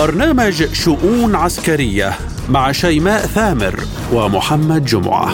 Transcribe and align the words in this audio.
برنامج 0.00 0.72
شؤون 0.72 1.34
عسكرية 1.34 2.14
مع 2.48 2.72
شيماء 2.72 3.26
ثامر 3.26 3.80
ومحمد 4.12 4.84
جمعة. 4.84 5.32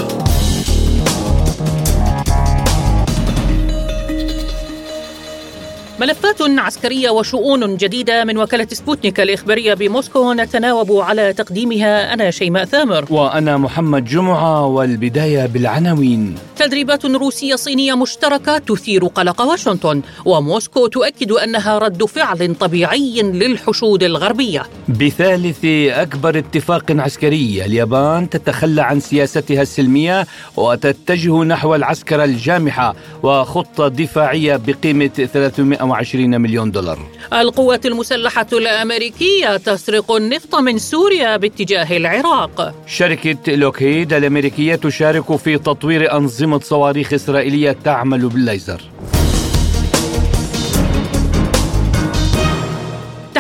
ملفات 6.01 6.43
عسكرية 6.43 7.11
وشؤون 7.11 7.77
جديدة 7.77 8.25
من 8.25 8.39
وكالة 8.39 8.67
سبوتنيك 8.71 9.21
الإخبارية 9.21 9.75
بموسكو 9.75 10.33
نتناوب 10.33 10.93
على 10.93 11.33
تقديمها 11.33 12.15
أنا 12.15 12.31
شيماء 12.31 12.65
ثامر. 12.65 13.05
وأنا 13.11 13.57
محمد 13.57 14.05
جمعة 14.05 14.67
والبداية 14.67 15.47
بالعناوين. 15.47 16.35
تدريبات 16.57 17.05
روسية 17.05 17.55
صينية 17.55 17.95
مشتركة 17.95 18.59
تثير 18.59 19.07
قلق 19.07 19.43
واشنطن 19.43 20.03
وموسكو 20.25 20.87
تؤكد 20.87 21.33
أنها 21.33 21.79
رد 21.79 22.05
فعل 22.05 22.55
طبيعي 22.61 23.23
للحشود 23.23 24.03
الغربية. 24.03 24.63
بثالث 24.89 25.65
أكبر 25.91 26.39
اتفاق 26.39 26.85
عسكري 26.91 27.65
اليابان 27.65 28.31
تتخلى 28.31 28.83
عن 28.83 29.01
سياستها 29.01 29.63
السلمية 29.63 30.27
وتتجه 30.57 31.45
نحو 31.45 31.75
العسكرة 31.75 32.25
الجامحة 32.25 32.95
وخطة 33.23 33.89
دفاعية 33.89 34.61
بقيمة 34.67 35.07
300 35.07 35.86
120 35.87 36.41
مليون 36.41 36.71
دولار. 36.71 36.99
القوات 37.33 37.87
المسلحة 37.87 38.47
الأمريكية 38.53 39.57
تسرق 39.57 40.13
النفط 40.13 40.55
من 40.55 40.79
سوريا 40.79 41.37
باتجاه 41.37 41.97
العراق. 41.97 42.75
شركة 42.87 43.55
لوكهيد 43.55 44.13
الأمريكية 44.13 44.75
تشارك 44.75 45.37
في 45.37 45.59
تطوير 45.59 46.13
أنظمة 46.13 46.61
صواريخ 46.61 47.13
إسرائيلية 47.13 47.77
تعمل 47.85 48.29
بالليزر. 48.29 48.81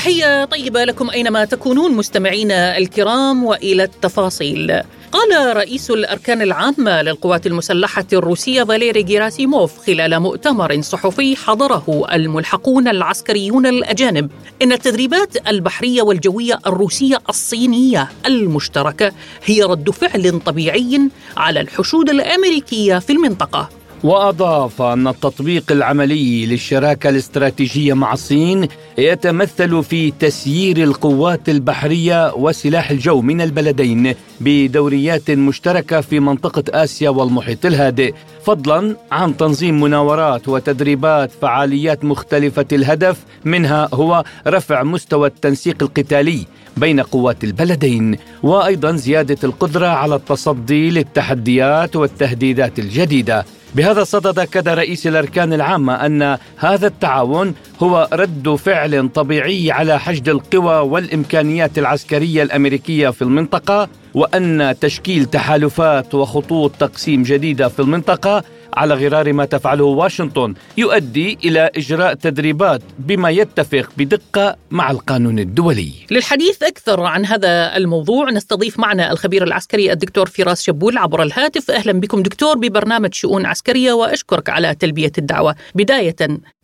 تحية 0.06 0.44
طيبة 0.44 0.84
لكم 0.84 1.10
أينما 1.10 1.44
تكونون 1.44 1.92
مستمعينا 1.92 2.78
الكرام 2.78 3.44
وإلى 3.44 3.82
التفاصيل. 3.82 4.82
قال 5.12 5.56
رئيس 5.56 5.90
الأركان 5.90 6.42
العامة 6.42 7.02
للقوات 7.02 7.46
المسلحة 7.46 8.04
الروسية 8.12 8.64
فاليري 8.64 9.02
جيراسيموف 9.02 9.78
خلال 9.86 10.20
مؤتمر 10.20 10.80
صحفي 10.80 11.36
حضره 11.36 12.06
الملحقون 12.12 12.88
العسكريون 12.88 13.66
الأجانب 13.66 14.30
إن 14.62 14.72
التدريبات 14.72 15.48
البحرية 15.48 16.02
والجوية 16.02 16.58
الروسية 16.66 17.18
الصينية 17.28 18.08
المشتركة 18.26 19.12
هي 19.44 19.62
رد 19.62 19.90
فعل 19.90 20.40
طبيعي 20.40 21.00
على 21.36 21.60
الحشود 21.60 22.10
الأمريكية 22.10 22.98
في 22.98 23.12
المنطقة. 23.12 23.68
وأضاف 24.04 24.82
أن 24.82 25.08
التطبيق 25.08 25.72
العملي 25.72 26.46
للشراكة 26.46 27.08
الاستراتيجية 27.08 27.94
مع 27.94 28.12
الصين 28.12 28.68
يتمثل 28.98 29.84
في 29.84 30.10
تسيير 30.10 30.82
القوات 30.82 31.48
البحرية 31.48 32.34
وسلاح 32.34 32.90
الجو 32.90 33.20
من 33.20 33.40
البلدين 33.40 34.14
بدوريات 34.40 35.30
مشتركة 35.30 36.00
في 36.00 36.20
منطقة 36.20 36.64
آسيا 36.84 37.10
والمحيط 37.10 37.66
الهادئ 37.66 38.14
فضلا 38.44 38.96
عن 39.12 39.36
تنظيم 39.36 39.80
مناورات 39.80 40.48
وتدريبات 40.48 41.30
فعاليات 41.42 42.04
مختلفة 42.04 42.66
الهدف 42.72 43.18
منها 43.44 43.88
هو 43.94 44.24
رفع 44.46 44.82
مستوى 44.82 45.28
التنسيق 45.28 45.82
القتالي 45.82 46.46
بين 46.76 47.00
قوات 47.00 47.44
البلدين 47.44 48.16
وأيضا 48.42 48.92
زيادة 48.92 49.38
القدرة 49.44 49.86
على 49.86 50.14
التصدي 50.14 50.90
للتحديات 50.90 51.96
والتهديدات 51.96 52.78
الجديدة. 52.78 53.44
بهذا 53.76 54.02
الصدد 54.02 54.38
أكد 54.38 54.68
رئيس 54.68 55.06
الأركان 55.06 55.52
العامة 55.52 56.06
أن 56.06 56.38
هذا 56.56 56.86
التعاون 56.86 57.54
هو 57.82 58.08
رد 58.12 58.54
فعل 58.54 59.08
طبيعي 59.08 59.70
على 59.70 60.00
حشد 60.00 60.28
القوى 60.28 60.74
والإمكانيات 60.74 61.78
العسكرية 61.78 62.42
الأمريكية 62.42 63.08
في 63.08 63.22
المنطقة 63.22 63.88
وأن 64.14 64.74
تشكيل 64.80 65.24
تحالفات 65.24 66.14
وخطوط 66.14 66.72
تقسيم 66.78 67.22
جديدة 67.22 67.68
في 67.68 67.80
المنطقة 67.80 68.44
على 68.76 68.94
غرار 68.94 69.32
ما 69.32 69.44
تفعله 69.44 69.84
واشنطن 69.84 70.54
يؤدي 70.78 71.38
إلى 71.44 71.70
إجراء 71.76 72.14
تدريبات 72.14 72.82
بما 72.98 73.30
يتفق 73.30 73.88
بدقة 73.98 74.56
مع 74.70 74.90
القانون 74.90 75.38
الدولي. 75.38 75.92
للحديث 76.10 76.62
أكثر 76.62 77.00
عن 77.00 77.26
هذا 77.26 77.76
الموضوع 77.76 78.30
نستضيف 78.30 78.80
معنا 78.80 79.12
الخبير 79.12 79.44
العسكري 79.44 79.92
الدكتور 79.92 80.26
فراس 80.26 80.62
شبول 80.62 80.98
عبر 80.98 81.22
الهاتف 81.22 81.70
أهلا 81.70 81.92
بكم 81.92 82.22
دكتور 82.22 82.58
ببرنامج 82.58 83.14
شؤون 83.14 83.46
عسكرية 83.46 83.92
وأشكرك 83.92 84.48
على 84.48 84.74
تلبية 84.74 85.12
الدعوة. 85.18 85.54
بداية 85.74 86.16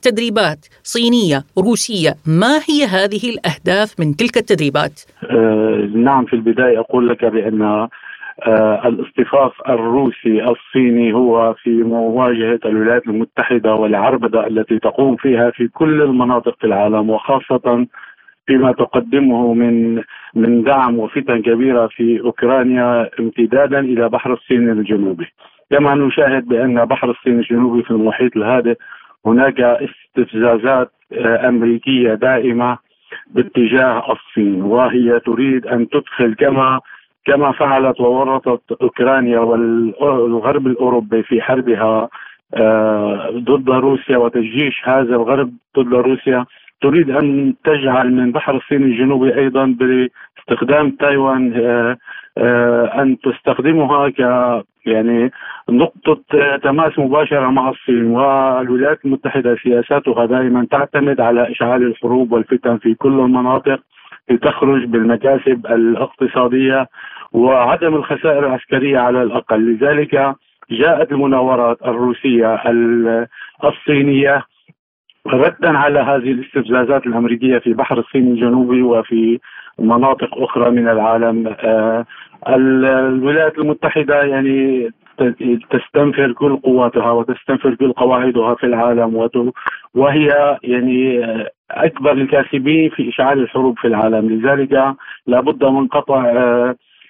تدريبات 0.03 0.67
صينية 0.83 1.45
روسية 1.59 2.17
ما 2.27 2.61
هي 2.69 2.85
هذه 2.85 3.31
الأهداف 3.31 4.01
من 4.01 4.17
تلك 4.17 4.37
التدريبات؟ 4.37 5.01
آه 5.31 5.91
نعم 5.95 6.25
في 6.25 6.33
البداية 6.33 6.81
أقول 6.81 7.09
لك 7.09 7.25
بأن 7.25 7.63
آه 7.63 7.89
الاصطفاف 8.85 9.53
الروسي 9.69 10.45
الصيني 10.45 11.13
هو 11.13 11.55
في 11.55 11.71
مواجهة 11.71 12.61
الولايات 12.65 13.07
المتحدة 13.07 13.75
والعربده 13.75 14.47
التي 14.47 14.79
تقوم 14.79 15.17
فيها 15.17 15.51
في 15.51 15.69
كل 15.69 16.03
المناطق 16.03 16.57
في 16.61 16.67
العالم 16.67 17.11
وخاصة 17.11 17.87
فيما 18.47 18.73
تقدمه 18.73 19.55
من 19.55 20.03
من 20.35 20.63
دعم 20.63 20.99
وفتن 20.99 21.43
كبيرة 21.43 21.87
في 21.87 22.21
أوكرانيا 22.21 23.11
امتدادا 23.21 23.81
إلى 23.81 24.09
بحر 24.09 24.33
الصين 24.33 24.71
الجنوبي. 24.71 25.27
كما 25.71 25.95
نشاهد 25.95 26.49
بأن 26.49 26.85
بحر 26.85 27.11
الصين 27.11 27.39
الجنوبي 27.39 27.83
في 27.83 27.91
المحيط 27.91 28.37
الهادئ 28.37 28.75
هناك 29.27 29.61
استفزازات 29.61 30.91
آه 31.13 31.49
أمريكية 31.49 32.15
دائمة 32.15 32.79
باتجاه 33.31 34.13
الصين 34.13 34.63
وهي 34.63 35.21
تريد 35.21 35.67
أن 35.67 35.89
تدخل 35.89 36.35
كما 36.35 36.81
كما 37.25 37.53
فعلت 37.53 38.01
وورطت 38.01 38.83
أوكرانيا 38.83 39.39
والغرب 39.39 40.67
الأوروبي 40.67 41.23
في 41.23 41.43
حربها 41.43 42.09
ضد 43.31 43.71
روسيا 43.71 44.17
وتجيش 44.17 44.83
هذا 44.85 45.17
الغرب 45.17 45.53
ضد 45.79 45.95
روسيا. 45.95 46.45
تريد 46.83 47.11
أن 47.11 47.55
تجعل 47.65 48.13
من 48.15 48.33
بحر 48.33 48.57
الصين 48.57 48.83
الجنوبي 48.83 49.35
أيضا 49.35 49.77
باستخدام 49.79 50.91
تايوان 50.91 51.53
أن 52.99 53.17
تستخدمها 53.21 54.09
ك 54.09 54.19
يعني 54.87 55.31
نقطة 55.71 56.21
تماس 56.63 56.99
مباشرة 56.99 57.51
مع 57.51 57.69
الصين. 57.71 58.07
والولايات 58.07 59.05
المتحدة 59.05 59.57
سياساتها 59.63 60.27
دائما 60.27 60.67
تعتمد 60.71 61.21
على 61.21 61.51
إشعال 61.51 61.83
الحروب 61.83 62.33
والفتن 62.33 62.77
في 62.79 62.95
كل 62.95 63.21
المناطق. 63.21 63.81
لتخرج 64.31 64.85
بالمكاسب 64.85 65.67
الاقتصادية 65.67 66.87
وعدم 67.33 67.95
الخسائر 67.95 68.47
العسكرية 68.47 68.99
على 68.99 69.23
الأقل. 69.23 69.73
لذلك 69.73 70.35
جاءت 70.71 71.13
المناورات 71.13 71.83
الروسية 71.83 72.63
الصينية 73.65 74.45
ردا 75.27 75.79
على 75.79 76.01
هذه 76.01 76.33
الاستفزازات 76.33 77.07
الأمريكية 77.07 77.59
في 77.59 77.73
بحر 77.73 77.99
الصين 77.99 78.33
الجنوبي 78.33 78.83
وفي 78.83 79.39
مناطق 79.79 80.39
أخرى 80.39 80.71
من 80.71 80.89
العالم. 80.89 81.57
الولايات 82.49 83.59
المتحدة 83.59 84.23
يعني 84.23 84.91
تستنفر 85.71 86.33
كل 86.33 86.57
قواتها 86.57 87.11
وتستنفر 87.11 87.75
كل 87.75 87.93
قواعدها 87.93 88.55
في 88.55 88.67
العالم 88.67 89.29
وهي 89.95 90.59
يعني 90.63 91.27
أكبر 91.71 92.13
الكاسبين 92.13 92.91
في 92.91 93.09
اشعال 93.09 93.39
الحروب 93.39 93.79
في 93.79 93.87
العالم 93.87 94.31
لذلك 94.31 94.95
لابد 95.27 95.65
من 95.65 95.87
قطع 95.87 96.25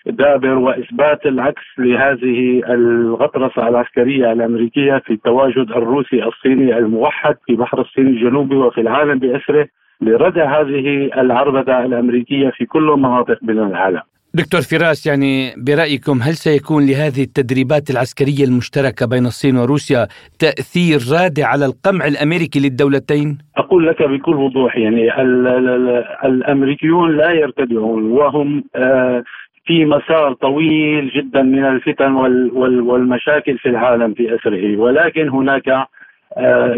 دابر 0.06 0.58
وإثبات 0.58 1.26
العكس 1.26 1.62
لهذه 1.78 2.62
الغطرسة 2.68 3.68
العسكرية 3.68 4.32
الأمريكية 4.32 4.98
في 4.98 5.12
التواجد 5.12 5.70
الروسي 5.70 6.24
الصيني 6.24 6.78
الموحد 6.78 7.36
في 7.46 7.56
بحر 7.56 7.80
الصين 7.80 8.06
الجنوبي 8.06 8.56
وفي 8.56 8.80
العالم 8.80 9.18
بأسره 9.18 9.68
لردع 10.00 10.60
هذه 10.60 11.10
العربدة 11.20 11.84
الأمريكية 11.84 12.50
في 12.50 12.66
كل 12.66 12.90
المناطق 12.90 13.38
من 13.42 13.58
العالم. 13.58 14.02
دكتور 14.34 14.60
فراس 14.60 15.06
يعني 15.06 15.54
برأيكم 15.56 16.22
هل 16.22 16.34
سيكون 16.34 16.86
لهذه 16.86 17.22
التدريبات 17.22 17.90
العسكرية 17.90 18.44
المشتركة 18.44 19.06
بين 19.06 19.26
الصين 19.26 19.56
وروسيا 19.56 20.06
تأثير 20.38 20.98
رادع 21.12 21.46
على 21.46 21.66
القمع 21.66 22.06
الأمريكي 22.06 22.60
للدولتين؟ 22.60 23.38
أقول 23.56 23.86
لك 23.86 24.02
بكل 24.02 24.34
وضوح 24.34 24.76
يعني 24.76 25.22
ال 25.22 25.46
ال 25.46 26.04
الأمريكيون 26.24 27.16
لا 27.16 27.30
يرتدعون 27.30 28.12
وهم 28.12 28.64
آه 28.76 29.24
في 29.64 29.84
مسار 29.84 30.32
طويل 30.32 31.10
جدا 31.16 31.42
من 31.42 31.64
الفتن 31.64 32.12
وال 32.12 32.50
وال 32.52 32.80
والمشاكل 32.80 33.58
في 33.58 33.68
العالم 33.68 34.14
في 34.14 34.34
أسره 34.34 34.76
ولكن 34.76 35.28
هناك 35.28 35.88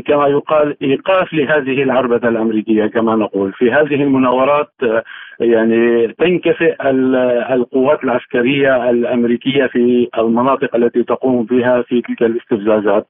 كما 0.06 0.26
يقال 0.26 0.76
إيقاف 0.82 1.32
لهذه 1.32 1.82
العربده 1.82 2.28
الأمريكية 2.28 2.86
كما 2.86 3.14
نقول. 3.14 3.52
في 3.52 3.72
هذه 3.72 3.94
المناورات 3.94 4.70
آه، 4.82 5.02
يعني 5.40 6.08
تنكفئ 6.08 6.76
القوات 7.54 8.04
العسكرية 8.04 8.90
الأمريكية 8.90 9.66
في 9.66 10.08
المناطق 10.18 10.76
التي 10.76 11.02
تقوم 11.02 11.42
بها 11.42 11.82
في 11.82 12.00
تلك 12.00 12.22
الاستفزازات. 12.22 13.06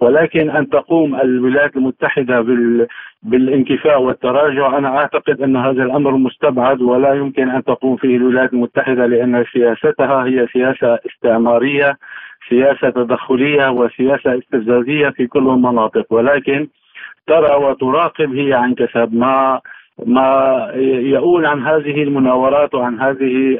ولكن 0.00 0.50
أن 0.50 0.68
تقوم 0.68 1.14
الولايات 1.14 1.76
المتحدة 1.76 2.40
بال 2.40 2.86
بالانكفاء 3.22 4.02
والتراجع 4.02 4.78
أنا 4.78 4.98
أعتقد 4.98 5.40
أن 5.42 5.56
هذا 5.56 5.82
الأمر 5.82 6.10
مستبعد 6.10 6.80
ولا 6.80 7.14
يمكن 7.14 7.48
أن 7.50 7.64
تقوم 7.64 7.96
فيه 7.96 8.16
الولايات 8.16 8.52
المتحدة 8.52 9.06
لأن 9.06 9.44
سياستها 9.52 10.24
هي 10.24 10.46
سياسة 10.52 10.98
استعمارية 11.06 11.98
سياسة 12.48 12.90
تدخلية 12.90 13.70
وسياسة 13.70 14.38
استفزازية 14.38 15.08
في 15.08 15.26
كل 15.26 15.48
المناطق. 15.48 16.06
ولكن 16.10 16.68
ترى 17.26 17.54
وتراقب 17.54 18.34
هي 18.34 18.52
عن 18.54 18.74
كسب 18.74 19.14
ما 19.14 19.60
ما 20.06 20.70
يؤول 21.14 21.46
عن 21.46 21.62
هذه 21.66 22.02
المناورات 22.02 22.74
وعن 22.74 23.00
هذه 23.00 23.58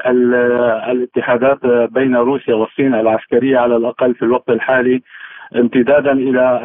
الاتحادات 0.91 1.65
بين 1.91 2.15
روسيا 2.15 2.55
والصين 2.55 2.93
العسكرية 2.93 3.57
على 3.57 3.75
الأقل 3.75 4.13
في 4.15 4.21
الوقت 4.25 4.49
الحالي 4.49 5.01
امتدادا 5.55 6.11
إلى 6.11 6.61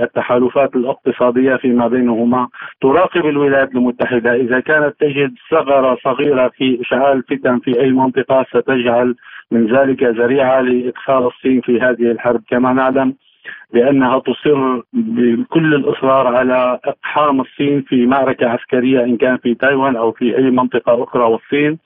التحالفات 0.00 0.76
الاقتصادية 0.76 1.56
فيما 1.56 1.88
بينهما. 1.88 2.48
تراقب 2.80 3.26
الولايات 3.26 3.74
المتحدة. 3.74 4.34
إذا 4.34 4.60
كانت 4.60 4.94
تجد 5.00 5.34
ثغرة 5.50 5.98
صغيرة 6.04 6.48
في 6.48 6.80
إشعال 6.80 7.22
فتن 7.22 7.58
في 7.58 7.80
أي 7.80 7.90
منطقة 7.90 8.46
ستجعل 8.48 9.14
من 9.50 9.76
ذلك 9.76 10.02
ذريعة 10.02 10.60
لإدخال 10.60 11.26
الصين 11.26 11.60
في 11.60 11.80
هذه 11.80 12.10
الحرب. 12.10 12.42
كما 12.50 12.72
نعلم 12.72 13.14
بأنها 13.72 14.18
تصر 14.18 14.82
بكل 14.92 15.74
الإصرار 15.74 16.36
على 16.36 16.78
إقحام 16.84 17.40
الصين 17.40 17.82
في 17.82 18.06
معركة 18.06 18.48
عسكرية 18.48 19.04
إن 19.04 19.16
كان 19.16 19.36
في 19.36 19.54
تايوان 19.54 19.96
أو 19.96 20.12
في 20.12 20.36
أي 20.38 20.50
منطقة 20.50 21.02
أخرى 21.04 21.22
والصين. 21.24 21.78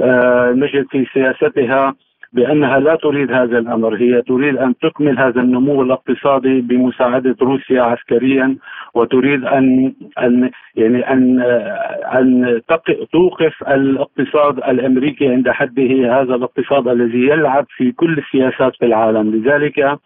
آه 0.00 0.52
نجد 0.52 0.86
في 0.90 1.06
سياستها 1.14 1.94
بأنها 2.32 2.78
لا 2.78 2.94
تريد 2.94 3.32
هذا 3.32 3.58
الأمر، 3.58 3.94
هي 3.96 4.22
تريد 4.22 4.56
أن 4.56 4.74
تكمل 4.78 5.18
هذا 5.18 5.40
النمو 5.40 5.82
الاقتصادي 5.82 6.60
بمساعدة 6.60 7.36
روسيا 7.42 7.82
عسكريا 7.82 8.56
وتريد 8.94 9.44
ان 9.44 9.92
ان 10.18 10.50
يعني 10.76 11.12
ان 11.12 11.40
أن 12.14 12.60
توقف 13.12 13.62
الاقتصاد 13.68 14.58
الأمريكي 14.58 15.28
عند 15.28 15.50
حده. 15.50 16.20
هذا 16.20 16.34
الاقتصاد 16.34 16.88
الذي 16.88 17.28
يلعب 17.28 17.66
في 17.76 17.92
كل 17.92 18.18
السياسات 18.18 18.76
في 18.76 18.86
العالم، 18.86 19.34
لذلك 19.34 19.98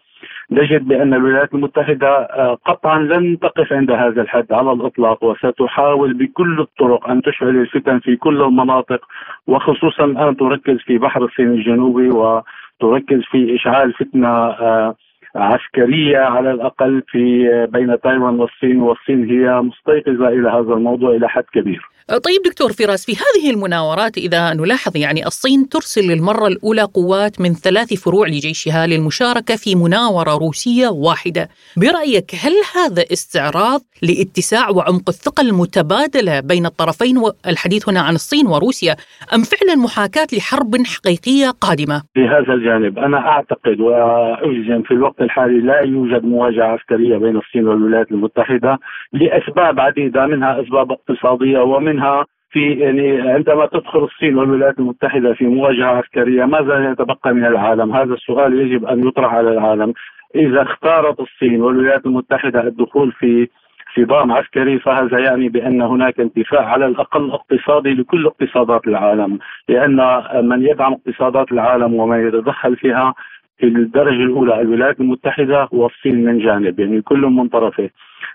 نجد 0.51 0.87
بأن 0.87 1.13
الولايات 1.13 1.53
المتحدة 1.53 2.07
آه، 2.07 2.57
قطعا 2.65 2.99
لن 2.99 3.39
تقف 3.39 3.73
عند 3.73 3.91
هذا 3.91 4.21
الحد 4.21 4.53
على 4.53 4.71
الإطلاق 4.71 5.23
وستحاول 5.23 6.13
بكل 6.13 6.59
الطرق 6.59 7.09
أن 7.09 7.21
تشعل 7.21 7.49
الفتن 7.49 7.99
في 7.99 8.15
كل 8.15 8.41
المناطق 8.41 9.01
وخصوصا 9.47 10.05
الان 10.05 10.37
تركز 10.37 10.77
في 10.77 10.97
بحر 10.97 11.25
الصين 11.25 11.47
الجنوبي 11.47 12.09
وتركز 12.09 13.21
في 13.31 13.55
إشعال 13.55 13.93
فتنة 13.93 14.29
آه، 14.29 14.95
عسكرية 15.35 16.17
على 16.17 16.51
الأقل 16.51 17.03
في 17.07 17.49
آه، 17.53 17.65
بين 17.65 17.99
تايوان 18.03 18.39
والصين 18.39 18.81
والصين 18.81 19.29
هي 19.29 19.61
مستيقظة 19.61 20.27
إلى 20.27 20.49
هذا 20.49 20.73
الموضوع 20.73 21.15
إلى 21.15 21.29
حد 21.29 21.43
كبير. 21.53 21.93
طيب 22.07 22.41
دكتور 22.45 22.71
فراس 22.71 23.05
في 23.05 23.11
هذه 23.11 23.55
المناورات 23.55 24.17
إذا 24.17 24.53
نلاحظ 24.53 24.97
يعني 24.97 25.25
الصين 25.25 25.69
ترسل 25.69 26.01
للمرة 26.01 26.47
الأولى 26.47 26.81
قوات 26.81 27.41
من 27.41 27.53
ثلاث 27.53 27.93
فروع 27.93 28.27
لجيشها 28.27 28.87
للمشاركة 28.87 29.55
في 29.55 29.75
مناورة 29.75 30.37
روسية 30.37 30.87
واحدة 30.87 31.47
برأيك 31.77 32.31
هل 32.43 32.53
هذا 32.75 33.03
استعراض 33.13 33.81
لاتساع 34.01 34.69
وعمق 34.69 35.09
الثقة 35.09 35.41
المتبادلة 35.41 36.39
بين 36.39 36.65
الطرفين 36.65 37.17
والحديث 37.17 37.89
هنا 37.89 38.01
عن 38.01 38.13
الصين 38.13 38.47
وروسيا 38.47 38.95
أم 39.33 39.41
فعلا 39.51 39.75
محاكاة 39.75 40.27
لحرب 40.33 40.73
حقيقية 40.85 41.49
قادمة؟ 41.61 42.01
في 42.13 42.23
هذا 42.27 42.53
الجانب 42.53 42.99
أنا 42.99 43.17
أعتقد 43.17 43.79
وأجزم 43.79 44.81
في 44.81 44.91
الوقت 44.91 45.21
الحالي 45.23 45.59
لا 45.59 45.79
يوجد 45.79 46.25
مواجهة 46.25 46.65
عسكرية 46.65 47.17
بين 47.17 47.37
الصين 47.37 47.67
والولايات 47.67 48.11
المتحدة 48.11 48.79
لأسباب 49.13 49.79
عديدة 49.79 50.25
منها 50.27 50.61
أسباب 50.61 50.91
اقتصادية 50.91 51.59
ومن 51.59 51.93
منها 51.93 52.25
في 52.49 52.73
يعني 52.73 53.31
عندما 53.31 53.65
تدخل 53.65 54.03
الصين 54.03 54.37
والولايات 54.37 54.79
المتحدة 54.79 55.33
في 55.33 55.45
مواجهة 55.45 55.85
عسكرية 55.85 56.45
ماذا 56.45 56.91
يتبقى 56.91 57.33
من 57.33 57.45
العالم؟ 57.45 57.93
هذا 57.93 58.13
السؤال 58.13 58.61
يجب 58.61 58.85
أن 58.85 59.07
يطرح 59.07 59.33
على 59.33 59.49
العالم. 59.51 59.93
إذا 60.35 60.61
اختارت 60.61 61.19
الصين 61.19 61.61
والولايات 61.61 62.05
المتحدة 62.05 62.67
الدخول 62.67 63.11
في 63.11 63.47
صدام 63.95 64.31
عسكري 64.31 64.79
فهذا 64.79 65.19
يعني 65.19 65.49
بأن 65.49 65.81
هناك 65.81 66.19
انتفاع 66.19 66.65
على 66.65 66.85
الأقل 66.85 67.31
اقتصادي 67.31 67.93
لكل 67.93 68.25
اقتصادات 68.25 68.87
العالم، 68.87 69.39
لأن 69.69 70.23
من 70.43 70.65
يدعم 70.65 70.93
اقتصادات 70.93 71.51
العالم 71.51 71.93
ومن 71.93 72.27
يتدخل 72.27 72.75
فيها 72.75 73.13
في 73.57 73.65
الدرجة 73.65 74.23
الأولى 74.23 74.61
الولايات 74.61 74.99
المتحدة 74.99 75.67
والصين 75.71 76.23
من 76.23 76.39
جانب، 76.39 76.79
يعني 76.79 77.01
كل 77.01 77.19
من 77.19 77.47
طرفه. 77.47 77.89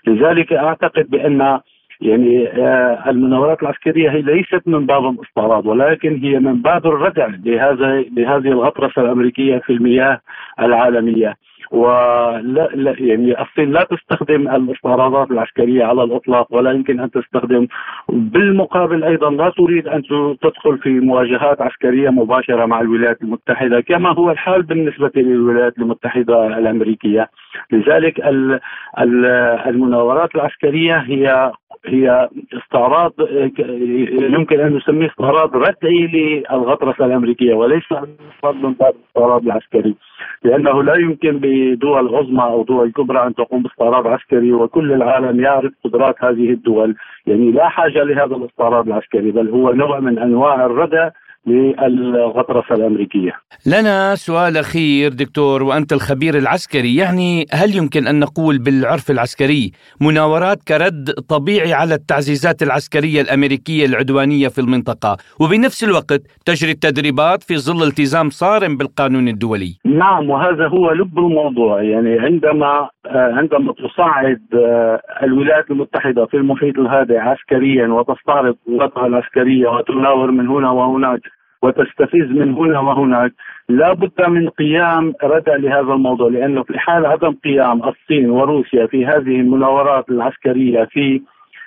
لذلك 0.07 0.53
أعتقد 0.53 1.09
بأن 1.09 1.59
يعني 2.01 2.47
آه، 2.47 3.09
المناورات 3.09 3.63
العسكرية 3.63 4.09
هي 4.09 4.21
ليست 4.21 4.61
من 4.65 4.85
باب 4.85 5.09
الاستعراض 5.09 5.65
ولكن 5.65 6.19
هي 6.23 6.39
من 6.39 6.61
باب 6.61 6.87
الردع 6.87 7.27
لهذا 7.45 8.01
لهذه 8.01 8.47
الغطرسه 8.47 9.01
الأمريكية 9.01 9.57
في 9.57 9.73
المياه 9.73 10.21
العالمية 10.59 11.35
ولا 11.71 12.69
لا 12.73 12.95
يعني 12.99 13.41
الصين 13.41 13.71
لا 13.71 13.83
تستخدم 13.83 14.47
الاستعراضات 14.47 15.31
العسكرية 15.31 15.83
على 15.83 16.03
الإطلاق 16.03 16.47
ولا 16.53 16.71
يمكن 16.71 16.99
أن 16.99 17.11
تستخدم. 17.11 17.67
بالمقابل 18.09 19.03
أيضا 19.03 19.29
لا 19.29 19.49
تريد 19.49 19.87
أن 19.87 20.01
تدخل 20.41 20.77
في 20.77 20.89
مواجهات 20.89 21.61
عسكرية 21.61 22.09
مباشرة 22.09 22.65
مع 22.65 22.81
الولايات 22.81 23.21
المتحدة 23.21 23.81
كما 23.81 24.13
هو 24.13 24.31
الحال 24.31 24.63
بالنسبة 24.63 25.11
للولايات 25.15 25.77
المتحدة 25.77 26.47
الأمريكية. 26.47 27.29
لذلك 27.71 28.21
المناورات 29.67 30.35
العسكرية 30.35 30.97
هي 30.97 31.51
هي 31.85 32.29
استعراض 32.53 33.13
يمكن 34.19 34.59
أن 34.59 34.75
نسميه 34.75 35.07
استعراض 35.07 35.55
ردعي 35.55 36.07
للغطرسة 36.07 37.05
الأمريكية 37.05 37.53
وليس 37.53 37.83
استعراض 38.43 39.43
العسكري. 39.45 39.95
لأنه 40.43 40.83
لا 40.83 40.95
يمكن 40.95 41.39
بدول 41.41 42.15
عظمى 42.15 42.43
أو 42.43 42.63
دول 42.63 42.91
كبرى 42.91 43.27
أن 43.27 43.35
تقوم 43.35 43.63
باستعراض 43.63 44.07
عسكري 44.07 44.53
وكل 44.53 44.93
العالم 44.93 45.39
يعرف 45.39 45.73
قدرات 45.83 46.15
هذه 46.23 46.49
الدول. 46.51 46.95
يعني 47.27 47.51
لا 47.51 47.69
حاجة 47.69 48.03
لهذا 48.03 48.35
الاستعراض 48.35 48.87
العسكري 48.87 49.31
بل 49.31 49.49
هو 49.49 49.73
نوع 49.73 49.99
من 49.99 50.19
أنواع 50.19 50.65
الردع 50.65 51.09
للغطرسة 51.47 52.75
الأمريكية. 52.75 53.31
لنا 53.65 54.15
سؤال 54.15 54.57
أخير 54.57 55.13
دكتور 55.13 55.63
وأنت 55.63 55.93
الخبير 55.93 56.37
العسكري، 56.37 56.95
يعني 56.95 57.45
هل 57.53 57.75
يمكن 57.75 58.07
أن 58.07 58.19
نقول 58.19 58.57
بالعرف 58.57 59.11
العسكري 59.11 59.71
مناورات 60.01 60.63
كرد 60.67 61.09
طبيعي 61.29 61.73
على 61.73 61.93
التعزيزات 61.95 62.63
العسكرية 62.63 63.21
الأمريكية 63.21 63.85
العدوانية 63.85 64.47
في 64.47 64.61
المنطقة، 64.61 65.17
وبنفس 65.41 65.83
الوقت 65.83 66.21
تجري 66.45 66.71
التدريبات 66.71 67.43
في 67.43 67.57
ظل 67.57 67.87
التزام 67.87 68.29
صارم 68.29 68.77
بالقانون 68.77 69.27
الدولي؟ 69.27 69.77
نعم 69.85 70.29
وهذا 70.29 70.67
هو 70.67 70.91
لب 70.91 71.17
الموضوع، 71.17 71.81
يعني 71.81 72.19
عندما 72.19 72.89
آه، 73.05 73.33
عندما 73.33 73.73
تصعد 73.73 74.41
آه، 74.53 75.01
الولايات 75.23 75.71
المتحدة 75.71 76.25
في 76.25 76.37
المحيط 76.37 76.79
الهادئ 76.79 77.17
عسكريا 77.17 77.87
وتستعرض 77.87 78.55
قواتها 78.67 79.07
العسكرية 79.07 79.67
وتناور 79.67 80.31
من 80.31 80.47
هنا 80.47 80.71
وهناك 80.71 81.19
وتستفز 81.61 82.31
من 82.31 82.53
هنا 82.53 82.79
وهناك. 82.79 83.31
لا 83.69 83.93
بد 83.93 84.27
من 84.27 84.49
قيام 84.49 85.13
ردع 85.23 85.55
لهذا 85.55 85.93
الموضوع 85.93 86.29
لأنه 86.29 86.63
في 86.63 86.79
حال 86.79 87.05
عدم 87.05 87.35
قيام 87.43 87.81
الصين 87.83 88.29
وروسيا 88.29 88.85
في 88.87 89.05
هذه 89.05 89.39
المناورات 89.39 90.09
العسكرية 90.09 90.83
في 90.83 91.21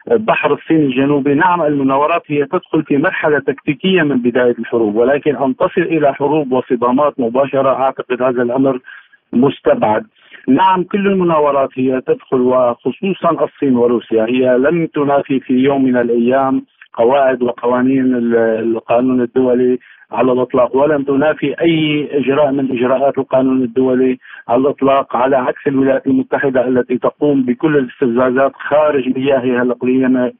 بحر 0.06 0.54
الصين 0.54 0.76
الجنوبي 0.76 1.34
نعم 1.34 1.62
المناورات 1.62 2.22
هي 2.26 2.46
تدخل 2.46 2.82
في 2.82 2.96
مرحلة 2.96 3.38
تكتيكية 3.38 4.02
من 4.02 4.22
بداية 4.22 4.54
الحروب 4.58 4.94
ولكن 4.96 5.36
أن 5.36 5.56
تصل 5.56 5.80
إلى 5.80 6.14
حروب 6.14 6.52
وصدامات 6.52 7.20
مباشرة 7.20 7.68
أعتقد 7.68 8.22
هذا 8.22 8.42
الأمر 8.42 8.80
مستبعد. 9.32 10.06
نعم 10.48 10.82
كل 10.82 11.06
المناورات 11.06 11.70
هي 11.74 12.00
تدخل 12.00 12.40
وخصوصا 12.40 13.44
الصين 13.44 13.76
وروسيا 13.76 14.24
هي 14.24 14.58
لم 14.58 14.86
تنافي 14.86 15.40
في 15.40 15.52
يوم 15.54 15.84
من 15.84 15.96
الأيام 15.96 16.62
قواعد 16.94 17.42
وقوانين 17.42 18.34
القانون 18.36 19.20
الدولي 19.20 19.78
على 20.12 20.32
الإطلاق 20.32 20.76
ولم 20.76 21.02
تنافي 21.02 21.60
أي 21.60 22.08
إجراء 22.12 22.52
من 22.52 22.72
إجراءات 22.72 23.18
القانون 23.18 23.62
الدولي 23.62 24.18
على 24.48 24.60
الإطلاق 24.60 25.16
على 25.16 25.36
عكس 25.36 25.66
الولايات 25.66 26.06
المتحدة 26.06 26.68
التي 26.68 26.98
تقوم 26.98 27.42
بكل 27.42 27.76
الاستفزازات 27.76 28.52
خارج 28.54 29.18
مياهها 29.18 29.62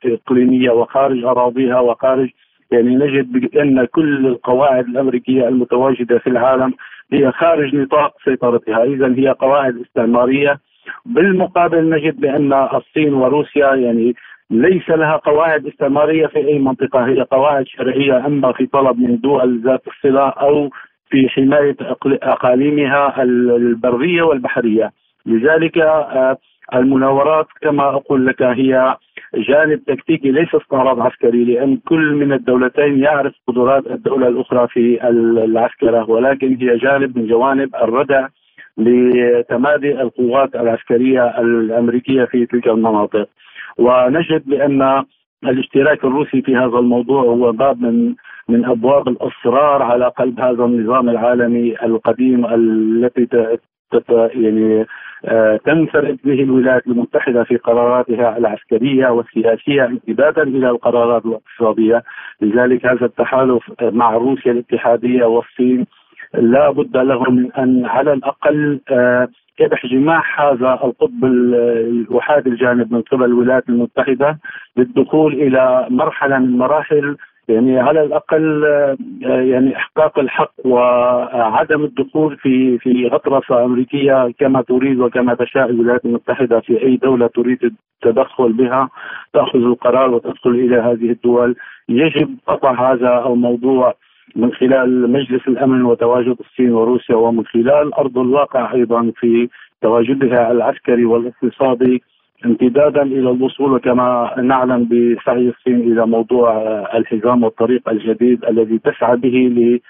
الإقليمية 0.04 0.70
وخارج 0.70 1.24
أراضيها 1.24 1.80
وخارج 1.80 2.28
يعني 2.70 2.96
نجد 2.96 3.32
بأن 3.32 3.84
كل 3.84 4.26
القواعد 4.26 4.86
الأمريكية 4.88 5.48
المتواجدة 5.48 6.18
في 6.18 6.26
العالم 6.26 6.74
هي 7.12 7.32
خارج 7.32 7.74
نطاق 7.74 8.14
سيطرتها، 8.24 8.84
اذا 8.84 9.14
هي 9.16 9.28
قواعد 9.28 9.76
استعمارية. 9.76 10.58
بالمقابل 11.06 11.90
نجد 11.90 12.20
بأن 12.20 12.52
الصين 12.52 13.14
وروسيا 13.14 13.74
يعني 13.74 14.14
ليس 14.52 14.90
لها 14.90 15.16
قواعد 15.16 15.66
استعمارية 15.66 16.26
في 16.26 16.38
أي 16.38 16.58
منطقة. 16.58 17.06
هي 17.06 17.22
قواعد 17.22 17.66
شرعية 17.66 18.26
أما 18.26 18.52
في 18.52 18.66
طلب 18.66 18.98
من 18.98 19.20
دول 19.20 19.62
ذات 19.64 19.82
الصلة 19.86 20.28
أو 20.28 20.70
في 21.10 21.28
حماية 21.28 21.76
أقاليمها 22.22 23.22
البرية 23.22 24.22
والبحرية. 24.22 24.92
لذلك 25.26 25.78
آه، 25.78 26.36
المناورات 26.74 27.46
كما 27.62 27.88
أقول 27.88 28.26
لك 28.26 28.42
هي 28.42 28.96
جانب 29.34 29.84
تكتيكي 29.84 30.30
ليس 30.30 30.54
استعراض 30.54 31.00
عسكري 31.00 31.44
لأن 31.44 31.76
كل 31.76 32.14
من 32.14 32.32
الدولتين 32.32 32.98
يعرف 32.98 33.34
قدرات 33.48 33.86
الدولة 33.86 34.28
الأخرى 34.28 34.68
في 34.68 35.08
العسكرة 35.44 36.10
ولكن 36.10 36.56
هي 36.60 36.76
جانب 36.76 37.18
من 37.18 37.26
جوانب 37.26 37.74
الردع 37.76 38.28
لتمادي 38.78 40.00
القوات 40.02 40.54
العسكرية 40.54 41.40
الأمريكية 41.40 42.24
في 42.24 42.46
تلك 42.46 42.66
المناطق. 42.68 43.28
ونجد 43.78 44.42
بأن 44.46 45.04
الاشتراك 45.44 46.04
الروسي 46.04 46.42
في 46.42 46.56
هذا 46.56 46.78
الموضوع 46.78 47.22
هو 47.22 47.52
باب 47.52 47.82
من 47.82 48.14
من 48.48 48.64
أبواب 48.64 49.08
الأصرار 49.08 49.82
على 49.82 50.08
قلب 50.08 50.40
هذا 50.40 50.64
النظام 50.64 51.08
العالمي 51.08 51.76
القديم 51.82 52.46
التي 52.46 53.28
يعني 54.34 54.86
آه، 55.24 55.56
تنفرد 55.56 56.18
به 56.24 56.42
الولايات 56.42 56.86
المتحدة 56.86 57.44
في 57.44 57.56
قراراتها 57.56 58.38
العسكرية 58.38 59.08
والسياسية 59.08 59.84
امتدادا 59.84 60.42
إلى 60.42 60.70
القرارات 60.70 61.26
الاقتصادية، 61.26 62.02
لذلك 62.40 62.86
هذا 62.86 63.06
التحالف 63.06 63.72
مع 63.82 64.14
روسيا 64.14 64.52
الاتحادية 64.52 65.24
والصين 65.24 65.86
لا 66.34 66.70
بد 66.70 66.96
له 66.96 67.30
من 67.30 67.52
أن 67.52 67.84
على 67.86 68.12
الأقل 68.12 68.80
كدح 69.56 69.86
جماح 69.86 70.40
هذا 70.40 70.72
القطب 70.84 71.24
الوحاد 71.24 72.46
الجانب 72.46 72.92
من 72.92 73.02
قبل 73.02 73.24
الولايات 73.24 73.68
المتحدة 73.68 74.38
للدخول 74.76 75.32
إلى 75.34 75.86
مرحلة 75.90 76.38
من 76.38 76.58
مراحل 76.58 77.16
يعني 77.48 77.78
على 77.78 78.02
الأقل 78.02 78.64
آه، 78.64 78.96
يعني 79.24 79.76
إحقاق 79.76 80.18
الحق 80.18 80.52
وعدم 80.64 81.84
الدخول 81.84 82.36
في 82.36 82.78
في 82.78 83.08
غطرسه 83.08 83.64
أمريكية 83.64 84.32
كما 84.38 84.62
تريد 84.62 85.00
وكما 85.00 85.34
تشاء 85.34 85.70
الولايات 85.70 86.04
المتحدة 86.04 86.60
في 86.60 86.82
أي 86.82 86.96
دولة 86.96 87.26
تريد 87.26 87.58
التدخل 88.04 88.52
بها 88.52 88.88
تأخذ 89.32 89.58
القرار 89.58 90.10
وتدخل 90.10 90.50
إلى 90.50 90.76
هذه 90.76 91.10
الدول. 91.10 91.56
يجب 91.88 92.36
قطع 92.46 92.92
هذا 92.92 93.26
الموضوع 93.26 93.94
من 94.36 94.52
خلال 94.52 95.10
مجلس 95.12 95.48
الأمن 95.48 95.82
وتواجد 95.82 96.36
الصين 96.40 96.72
وروسيا 96.72 97.16
ومن 97.16 97.44
خلال 97.46 97.94
أرض 97.94 98.18
الواقع 98.18 98.74
أيضا 98.74 99.12
في 99.20 99.48
تواجدها 99.82 100.50
العسكري 100.50 101.04
والاقتصادي 101.04 102.02
امتدادا 102.44 103.02
إلى 103.02 103.30
الوصول 103.30 103.80
كما 103.80 104.34
نعلم 104.42 104.84
بسعي 104.84 105.48
الصين 105.48 105.92
إلى 105.92 106.06
موضوع 106.06 106.62
الحزام 106.96 107.42
والطريق 107.44 107.88
الجديد 107.88 108.44
الذي 108.44 108.78
تسعى 108.78 109.16
به 109.16 109.28
ل 109.28 109.80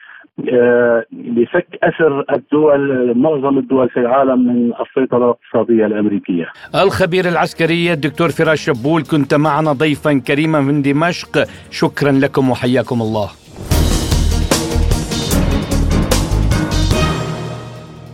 آه، 0.52 1.04
لفك 1.12 1.66
اسر 1.82 2.24
الدول 2.34 3.12
معظم 3.18 3.58
الدول 3.58 3.88
في 3.88 4.00
العالم 4.00 4.46
من 4.46 4.72
السيطرة 4.80 5.18
الاقتصادية 5.18 5.86
الأمريكية. 5.86 6.46
الخبير 6.74 7.28
العسكري 7.28 7.92
الدكتور 7.92 8.28
فراس 8.28 8.58
شبول 8.58 9.02
كنت 9.02 9.34
معنا 9.34 9.72
ضيفا 9.72 10.18
كريما 10.28 10.60
من 10.60 10.82
دمشق، 10.82 11.44
شكرا 11.70 12.12
لكم 12.12 12.50
وحياكم 12.50 13.02
الله. 13.02 13.41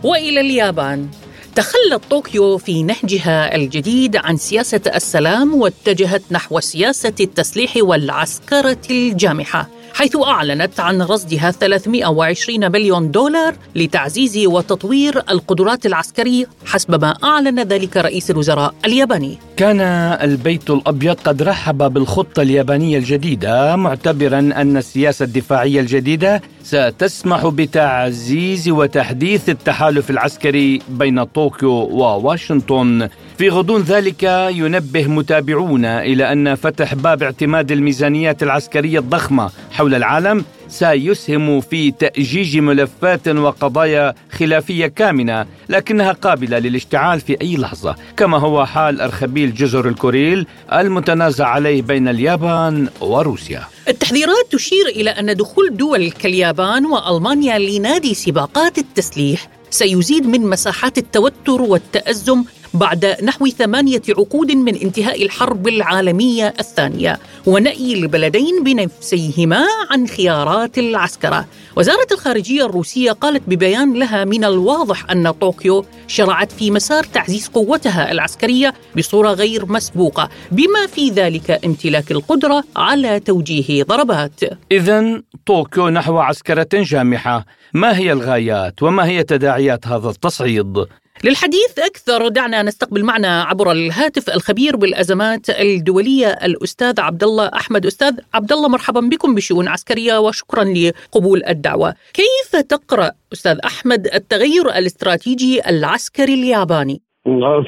وإلى 0.03 0.41
اليابان. 0.41 1.07
تخلت 1.55 2.01
طوكيو 2.09 2.57
في 2.57 2.83
نهجها 2.83 3.55
الجديد 3.55 4.15
عن 4.15 4.37
سياسة 4.37 4.81
السلام 4.95 5.61
واتجهت 5.61 6.21
نحو 6.31 6.59
سياسة 6.59 7.13
التسليح 7.19 7.73
والعسكرة 7.77 8.77
الجامحة 8.89 9.69
حيث 9.93 10.15
أعلنت 10.15 10.79
عن 10.79 11.01
رصدها 11.01 11.51
320 11.51 12.71
مليون 12.71 13.11
دولار 13.11 13.55
لتعزيز 13.75 14.37
وتطوير 14.37 15.17
القدرات 15.29 15.85
العسكرية 15.85 16.45
حسب 16.65 17.01
ما 17.01 17.17
أعلن 17.23 17.59
ذلك 17.59 17.97
رئيس 17.97 18.31
الوزراء 18.31 18.73
الياباني. 18.85 19.37
كان 19.59 19.81
البيت 20.21 20.69
الأبيض 20.69 21.15
قد 21.15 21.41
رحب 21.41 21.77
بالخطة 21.77 22.41
اليابانية 22.41 22.97
الجديدة 22.97 23.75
معتبرا 23.75 24.39
أن 24.39 24.77
السياسة 24.77 25.25
الدفاعية 25.25 25.79
الجديدة 25.81 26.41
ستسمح 26.63 27.47
بتعزيز 27.47 28.69
وتحديث 28.69 29.49
التحالف 29.49 30.09
العسكري 30.09 30.81
بين 30.89 31.23
طوكيو 31.23 31.71
وواشنطن. 31.71 33.09
في 33.37 33.49
غضون 33.49 33.81
ذلك 33.81 34.23
ينبه 34.51 35.07
متابعون 35.07 35.85
إلى 35.85 36.31
أن 36.31 36.55
فتح 36.55 36.95
باب 36.95 37.23
اعتماد 37.23 37.71
الميزانيات 37.71 38.43
العسكرية 38.43 38.99
الضخمة 38.99 39.49
حول 39.71 39.95
العالم 39.95 40.45
سيسهم 40.69 41.61
في 41.61 41.91
تأجيج 41.91 42.57
ملفات 42.57 43.27
وقضايا 43.27 44.13
خلافية 44.31 44.87
كامنة 44.87 45.45
لكنها 45.69 46.11
قابلة 46.11 46.59
للاشتعال 46.59 47.21
في 47.21 47.41
أي 47.41 47.57
لحظة. 47.57 47.95
كما 48.17 48.37
هو 48.37 48.65
حال 48.65 49.01
أرخبيل 49.01 49.53
جزر 49.53 49.87
الكوريل 49.87 50.47
المتنازع 50.73 51.47
عليه 51.47 51.81
بين 51.81 52.07
اليابان 52.07 52.89
وروسيا. 53.01 53.63
التحذيرات 53.87 54.47
تشير 54.51 54.87
إلى 54.87 55.09
أن 55.09 55.35
دخول 55.35 55.77
دول 55.77 56.11
كاليابان 56.11 56.85
وألمانيا 56.85 57.59
لنادي 57.59 58.13
سباقات 58.13 58.77
التسليح 58.77 59.47
سيزيد 59.69 60.27
من 60.27 60.41
مساحات 60.41 60.97
التوتر 60.97 61.61
والتأزم 61.61 62.43
بعد 62.73 63.17
نحو 63.23 63.47
ثمانية 63.47 64.01
عقود 64.09 64.51
من 64.51 64.75
انتهاء 64.75 65.25
الحرب 65.25 65.67
العالمية 65.67 66.53
الثانية 66.59 67.19
ونأي 67.45 67.93
البلدين 67.93 68.63
بنفسيهما 68.63 69.65
عن 69.91 70.07
خيارات 70.07 70.77
العسكرة 70.77 71.45
وزارة 71.75 72.07
الخارجية 72.11 72.65
الروسية 72.65 73.11
قالت 73.11 73.43
ببيان 73.47 73.93
لها 73.93 74.25
من 74.25 74.43
الواضح 74.43 75.11
أن 75.11 75.31
طوكيو 75.31 75.85
شرعت 76.07 76.51
في 76.51 76.71
مسار 76.71 77.03
تعزيز 77.03 77.47
قوتها 77.47 78.11
العسكرية 78.11 78.73
بصورة 78.97 79.29
غير 79.29 79.65
مسبوقة 79.65 80.29
بما 80.51 80.87
في 80.87 81.09
ذلك 81.09 81.65
امتلاك 81.65 82.11
القدرة 82.11 82.63
على 82.75 83.19
توجيه 83.19 83.83
ضربات. 83.83 84.39
إذا 84.71 85.21
طوكيو 85.45 85.89
نحو 85.89 86.17
عسكرة 86.17 86.69
جامحة. 86.73 87.45
ما 87.73 87.97
هي 87.97 88.11
الغايات 88.11 88.83
وما 88.83 89.05
هي 89.05 89.23
تداعيات 89.23 89.87
هذا 89.87 90.09
التصعيد؟ 90.09 90.85
للحديث 91.25 91.79
أكثر 91.89 92.27
دعنا 92.27 92.63
نستقبل 92.63 93.05
معنا 93.05 93.43
عبر 93.43 93.71
الهاتف 93.71 94.25
الخبير 94.35 94.75
بالأزمات 94.75 95.49
الدولية 95.49 96.27
الأستاذ 96.27 96.95
عبد 96.99 97.23
الله 97.23 97.47
أحمد. 97.47 97.85
أستاذ 97.85 98.13
عبد 98.33 98.51
الله 98.51 98.69
مرحبا 98.69 99.01
بكم 99.11 99.35
بشؤون 99.35 99.67
عسكرية 99.67 100.17
وشكرا 100.19 100.63
لقبول 100.63 101.39
الدعوة. 101.49 101.93
كيف 102.13 102.61
تقرأ 102.73 103.09
أستاذ 103.33 103.57
أحمد 103.65 104.07
التغير 104.15 104.65
الاستراتيجي 104.79 105.59
العسكري 105.69 106.33
الياباني؟ 106.33 107.01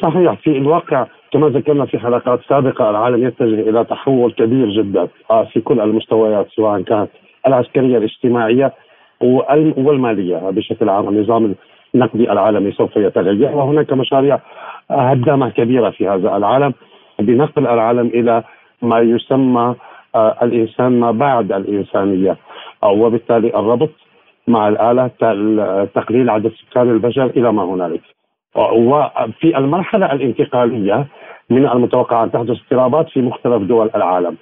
صحيح 0.01 0.41
في 0.43 0.49
الواقع 0.49 1.07
كما 1.33 1.49
ذكرنا 1.49 1.85
في 1.85 1.99
حلقات 1.99 2.39
سابقة 2.49 2.89
العالم 2.89 3.27
يتجه 3.27 3.69
إلى 3.69 3.85
تحول 3.89 4.31
كبير 4.33 4.67
جدا 4.77 5.07
آه، 5.31 5.47
في 5.53 5.61
كل 5.61 5.79
المستويات 5.79 6.47
سواء 6.55 6.81
كانت 6.81 7.09
العسكرية 7.47 7.97
الاجتماعية 7.97 8.73
والمالية 9.77 10.37
بشكل 10.37 10.89
عام. 10.89 11.09
النظام 11.09 11.55
النقدي 11.95 12.31
العالمي 12.31 12.71
سوف 12.71 12.95
يتغير. 12.95 13.51
وهناك 13.51 13.93
مشاريع 13.93 14.39
هدامة 14.91 15.49
كبيرة 15.49 15.89
في 15.89 16.07
هذا 16.07 16.37
العالم. 16.37 16.73
بنقل 17.19 17.67
العالم 17.67 18.07
إلى 18.07 18.43
ما 18.81 18.99
يسمى 18.99 19.75
آه، 20.15 20.37
الإنسان 20.43 20.99
ما 20.99 21.11
بعد 21.11 21.51
الإنسانية. 21.51 22.37
وبالتالي 22.83 23.47
الربط 23.47 23.89
مع 24.47 24.67
الآلة 24.67 25.07
تقليل 25.95 26.29
عدد 26.29 26.51
سكان 26.51 26.89
البشر 26.89 27.25
إلى 27.25 27.53
ما 27.53 27.63
هنالك. 27.63 28.01
وفي 28.55 29.57
المرحلة 29.57 30.13
الانتقالية 30.13 31.07
من 31.49 31.67
المتوقع 31.67 32.23
أن 32.23 32.31
تحدث 32.31 32.57
اضطرابات 32.61 33.09
في 33.09 33.21
مختلف 33.21 33.63
دول 33.63 33.89
العالم. 33.95 34.37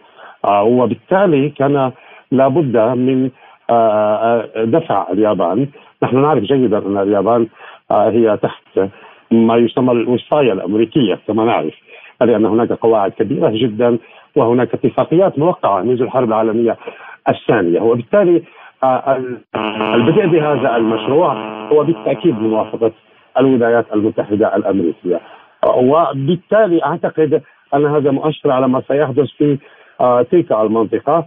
آه، 0.46 0.64
وبالتالي 0.64 1.50
كان 1.50 1.92
لابد 2.32 2.78
من 2.78 3.30
آه، 3.70 4.50
دفع 4.58 5.08
اليابان 5.12 5.68
نحن 6.04 6.22
نعرف 6.22 6.44
جيدا 6.44 6.78
أن 6.78 6.98
اليابان 6.98 7.48
آه، 7.92 8.10
هي 8.10 8.38
تحت 8.38 8.90
ما 9.32 9.56
يسمى 9.56 9.92
الوصايه 9.92 10.54
الأمريكية 10.54 11.20
كما 11.28 11.46
نعرف. 11.46 11.74
لأن 12.22 12.46
هناك 12.46 12.72
قواعد 12.72 13.12
كبيرة 13.12 13.50
جدا 13.50 13.98
وهناك 14.36 14.74
اتفاقيات 14.74 15.40
موقعة 15.40 15.82
منذ 15.82 16.02
الحرب 16.02 16.28
العالمية 16.28 16.78
الثانية. 17.30 17.82
وبالتالي 17.82 18.44
آه، 18.84 19.22
البدء 19.96 20.26
بهذا 20.26 20.76
المشروع 20.76 21.34
هو 21.68 21.84
بالتأكيد 21.84 22.36
بموافقه 22.36 22.92
الولايات 23.40 23.86
المتحدة 23.94 24.56
الأمريكية. 24.56 25.20
وبالتالي 25.76 26.84
أعتقد 26.86 27.42
أن 27.74 27.86
هذا 27.86 28.12
مؤشر 28.12 28.52
على 28.52 28.68
ما 28.68 28.82
سيحدث 28.88 29.28
في 29.38 29.58
آه، 30.02 30.22
تلك 30.22 30.52
المنطقة 30.52 31.26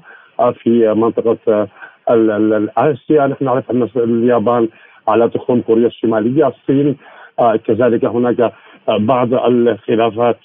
في 0.52 0.94
منطقة 0.96 1.68
اسيا 2.08 3.26
نحن 3.26 3.44
نعرف 3.44 3.70
ان 3.70 3.88
اليابان 3.96 4.68
على 5.08 5.28
تخوم 5.28 5.60
كوريا 5.60 5.86
الشمالية 5.86 6.48
الصين 6.48 6.96
آه 7.38 7.56
كذلك 7.56 8.04
هناك 8.04 8.52
بعض 8.88 9.34
الخلافات 9.34 10.38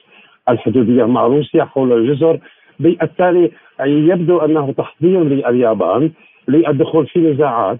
الحدودية 0.49 1.03
مع 1.03 1.27
روسيا 1.27 1.63
حول 1.63 1.93
الجزر. 1.93 2.39
بالتالي 2.79 3.51
يبدو 3.85 4.37
أنه 4.37 4.71
تحضير 4.77 5.23
لليابان 5.23 6.11
للدخول 6.47 7.07
في 7.07 7.19
نزاعات 7.19 7.79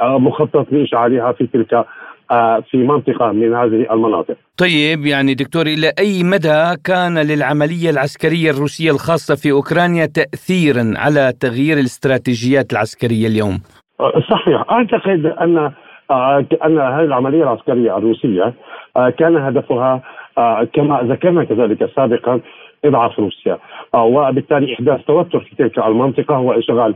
مخطط 0.00 0.72
لاشعالها 0.72 1.32
في 1.32 1.46
تلك 1.46 1.86
في 2.70 2.76
منطقة 2.76 3.32
من 3.32 3.54
هذه 3.54 3.92
المناطق. 3.92 4.36
طيب 4.58 5.06
يعني 5.06 5.34
دكتور 5.34 5.66
إلى 5.66 5.92
أي 5.98 6.22
مدى 6.22 6.76
كان 6.84 7.18
للعملية 7.18 7.90
العسكرية 7.90 8.50
الروسية 8.50 8.90
الخاصة 8.90 9.34
في 9.34 9.50
أوكرانيا 9.50 10.06
تاثيرا 10.06 10.94
على 10.96 11.32
تغيير 11.40 11.78
الاستراتيجيات 11.78 12.72
العسكرية 12.72 13.26
اليوم؟ 13.26 13.58
صحيح 14.30 14.64
أعتقد 14.70 15.26
أن 15.26 15.72
أن 16.64 16.78
هذه 16.78 17.04
العملية 17.04 17.42
العسكرية 17.42 17.96
الروسية 17.96 18.54
كان 19.18 19.36
هدفها 19.36 20.02
كما 20.74 21.00
ذكرنا 21.02 21.44
كذلك 21.44 21.90
سابقا 21.96 22.40
إضعاف 22.84 23.18
روسيا 23.18 23.58
وبالتالي 23.94 24.74
إحداث 24.74 25.00
توتر 25.04 25.40
في 25.40 25.56
تلك 25.56 25.78
المنطقة 25.78 26.38
وإشغال 26.38 26.94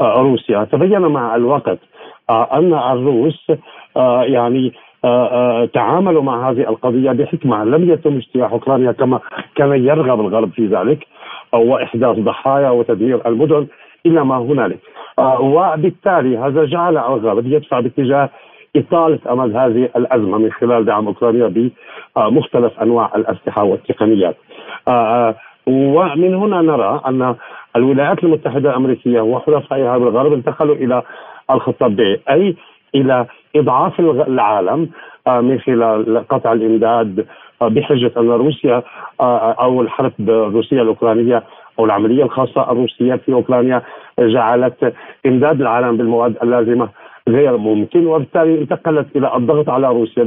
روسيا 0.00 0.64
تبين 0.64 1.00
مع 1.00 1.36
الوقت 1.36 1.78
أن 2.30 2.74
الروس 2.74 3.46
يعني 4.26 4.72
تعاملوا 5.72 6.22
مع 6.22 6.50
هذه 6.50 6.60
القضية 6.60 7.12
بحكمة. 7.12 7.64
لم 7.64 7.90
يتم 7.90 8.16
اجتياح 8.16 8.52
أوكرانيا 8.52 8.92
كما 8.92 9.20
كان 9.54 9.72
يرغب 9.72 10.20
الغرب 10.20 10.50
في 10.50 10.66
ذلك 10.66 11.06
واحداث 11.52 12.18
ضحايا 12.18 12.70
وتدمير 12.70 13.20
المدن 13.26 13.66
إلى 14.06 14.24
ما 14.24 14.38
هنالك. 14.38 14.78
وبالتالي 15.40 16.38
هذا 16.38 16.64
جعل 16.64 16.98
الغرب 16.98 17.46
يدفع 17.46 17.80
باتجاه 17.80 18.30
إطالة 18.76 19.18
أمد 19.30 19.56
هذه 19.56 19.88
الأزمة 19.96 20.38
من 20.38 20.52
خلال 20.52 20.84
دعم 20.84 21.06
أوكرانيا 21.06 21.70
بمختلف 22.16 22.80
أنواع 22.82 23.10
الأسلحة 23.16 23.62
والتقنيات. 23.64 24.36
ومن 25.66 26.34
هنا 26.34 26.62
نرى 26.62 27.00
أن 27.06 27.34
الولايات 27.76 28.24
المتحدة 28.24 28.70
الأمريكية 28.70 29.20
وحلفائها 29.20 29.98
بالغرب 29.98 30.32
انتقلوا 30.32 30.74
إلى 30.74 31.02
الخطة 31.50 31.88
ب 31.88 32.00
أي 32.30 32.56
إلى 32.94 33.26
إضعاف 33.56 34.00
العالم 34.00 34.88
من 35.28 35.60
خلال 35.60 36.28
قطع 36.28 36.52
الإمداد 36.52 37.26
بحجة 37.60 38.12
أن 38.16 38.30
روسيا 38.30 38.82
أو 39.20 39.82
الحرب 39.82 40.12
الروسية 40.20 40.82
الأوكرانية 40.82 41.42
أو 41.78 41.84
العملية 41.84 42.24
الخاصة 42.24 42.70
الروسية 42.72 43.14
في 43.14 43.32
أوكرانيا 43.32 43.82
جعلت 44.18 44.94
إمداد 45.26 45.60
العالم 45.60 45.96
بالمواد 45.96 46.36
اللازمة 46.42 46.88
غير 47.28 47.56
ممكن 47.56 48.06
وبالتالي 48.06 48.58
انتقلت 48.60 49.16
إلى 49.16 49.36
الضغط 49.36 49.68
على 49.70 49.88
روسيا 49.88 50.22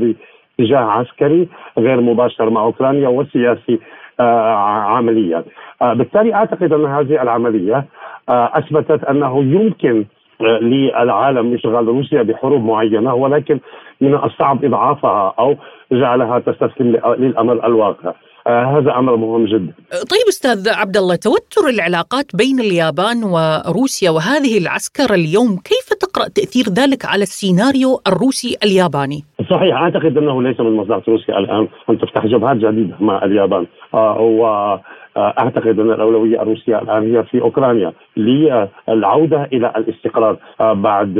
باتجاه 0.57 0.79
عسكري 0.79 1.47
غير 1.77 2.01
مباشر 2.01 2.49
مع 2.49 2.61
أوكرانيا 2.61 3.07
وسياسي 3.07 3.79
آه 4.19 4.55
عمليا. 4.95 5.43
آه 5.81 5.93
بالتالي 5.93 6.33
أعتقد 6.33 6.73
أن 6.73 6.85
هذه 6.85 7.21
العملية 7.21 7.85
آه 8.29 8.51
أثبتت 8.53 9.03
أنه 9.03 9.39
يمكن 9.39 9.97
آه، 9.99 10.05
للعالم 10.41 11.53
اشغال 11.53 11.87
روسيا 11.87 12.23
بحروب 12.23 12.63
معينة 12.63 13.13
ولكن 13.13 13.59
من 14.01 14.15
الصعب 14.15 14.65
إضعافها 14.65 15.33
أو 15.39 15.55
جعلها 15.91 16.39
تستسلم 16.39 16.87
للامر 17.17 17.65
الواقع. 17.65 18.13
آه 18.47 18.79
هذا 18.79 18.91
أمر 18.91 19.15
مهم 19.15 19.45
جدا. 19.45 19.73
طيب 19.91 20.27
أستاذ 20.29 20.69
عبد 20.69 20.97
الله 20.97 21.15
توتر 21.15 21.69
العلاقات 21.69 22.25
بين 22.35 22.59
اليابان 22.59 23.23
وروسيا 23.23 24.09
وهذه 24.11 24.57
العسكره 24.57 25.15
اليوم 25.15 25.57
كيف 25.57 25.93
تقرأ 26.03 26.27
تأثير 26.27 26.65
ذلك 26.79 27.05
على 27.05 27.23
السيناريو 27.23 28.01
الروسي 28.07 28.57
الياباني؟ 28.63 29.23
صحيح 29.49 29.75
أعتقد 29.75 30.17
أنه 30.17 30.43
ليس 30.43 30.59
من 30.59 30.71
مصلحه 30.71 31.01
روسيا 31.07 31.37
الآن 31.37 31.67
أن 31.89 31.97
تفتح 31.99 32.25
جبهات 32.25 32.57
جديدة 32.57 32.95
مع 32.99 33.23
اليابان 33.25 33.65
آه 33.93 34.19
واعتقد 34.19 35.79
أن 35.79 35.91
الأولوية 35.91 36.41
الروسية 36.41 36.79
الآن 36.79 37.15
هي 37.15 37.23
في 37.23 37.41
أوكرانيا 37.41 37.93
للعودة 38.17 39.43
إلى 39.53 39.73
الاستقرار 39.77 40.37
آه 40.61 40.73
بعد 40.73 41.17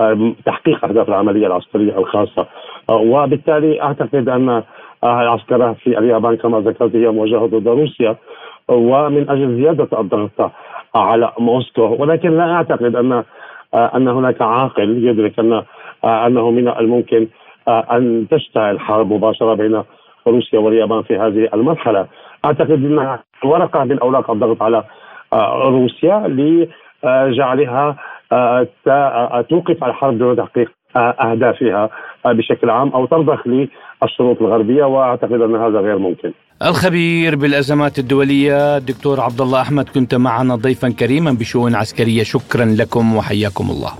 آه 0.00 0.34
تحقيق 0.46 0.84
أهداف 0.84 1.08
العملية 1.08 1.46
العسكرية 1.46 1.98
الخاصة 1.98 2.46
آه 2.90 2.96
وبالتالي 2.96 3.82
أعتقد 3.82 4.28
أن 4.28 4.62
العسكرة 5.04 5.72
في 5.72 5.98
اليابان 5.98 6.36
كما 6.36 6.60
ذكرت 6.60 6.96
هي 6.96 7.08
موجهة 7.08 7.46
ضد 7.46 7.68
روسيا 7.68 8.16
ومن 8.68 9.30
أجل 9.30 9.56
زيادة 9.56 10.00
الضغط 10.00 10.50
على 10.94 11.32
موسكو. 11.38 11.96
ولكن 11.98 12.36
لا 12.36 12.52
أعتقد 12.52 12.96
أن 12.96 13.24
أن 13.74 14.08
هناك 14.08 14.42
عاقل 14.42 15.04
يدرك 15.04 15.38
أن 15.38 15.62
أنه 16.04 16.50
من 16.50 16.68
الممكن 16.68 17.28
أن 17.68 18.26
تشتعل 18.30 18.80
حرب 18.80 19.12
مباشرة 19.12 19.54
بين 19.54 19.82
روسيا 20.26 20.58
واليابان 20.58 21.02
في 21.02 21.18
هذه 21.18 21.48
المرحلة. 21.54 22.06
أعتقد 22.44 22.70
أنها 22.70 23.22
ورقة 23.44 23.84
من 23.84 23.98
أوراق 23.98 24.30
الضغط 24.30 24.62
على 24.62 24.84
روسيا 25.64 26.28
لجعلها 26.28 27.96
توقف 29.48 29.84
الحرب 29.84 30.18
دون 30.18 30.36
تحقيق 30.36 30.70
أهدافها. 30.96 31.90
بشكل 32.26 32.70
عام 32.70 32.88
أو 32.88 33.06
ترضخ 33.06 33.46
للشروط 33.46 34.42
الغربية 34.42 34.84
وأعتقد 34.84 35.32
أن 35.32 35.54
هذا 35.56 35.78
غير 35.78 35.98
ممكن. 35.98 36.32
الخبير 36.62 37.36
بالأزمات 37.36 37.98
الدولية 37.98 38.78
دكتور 38.78 39.20
عبد 39.20 39.40
الله 39.40 39.60
أحمد 39.60 39.88
كنت 39.88 40.14
معنا 40.14 40.56
ضيفا 40.56 40.88
كريما 40.88 41.32
بشؤون 41.32 41.74
عسكرية 41.74 42.22
شكرا 42.22 42.64
لكم 42.64 43.16
وحياكم 43.16 43.70
الله. 43.70 43.92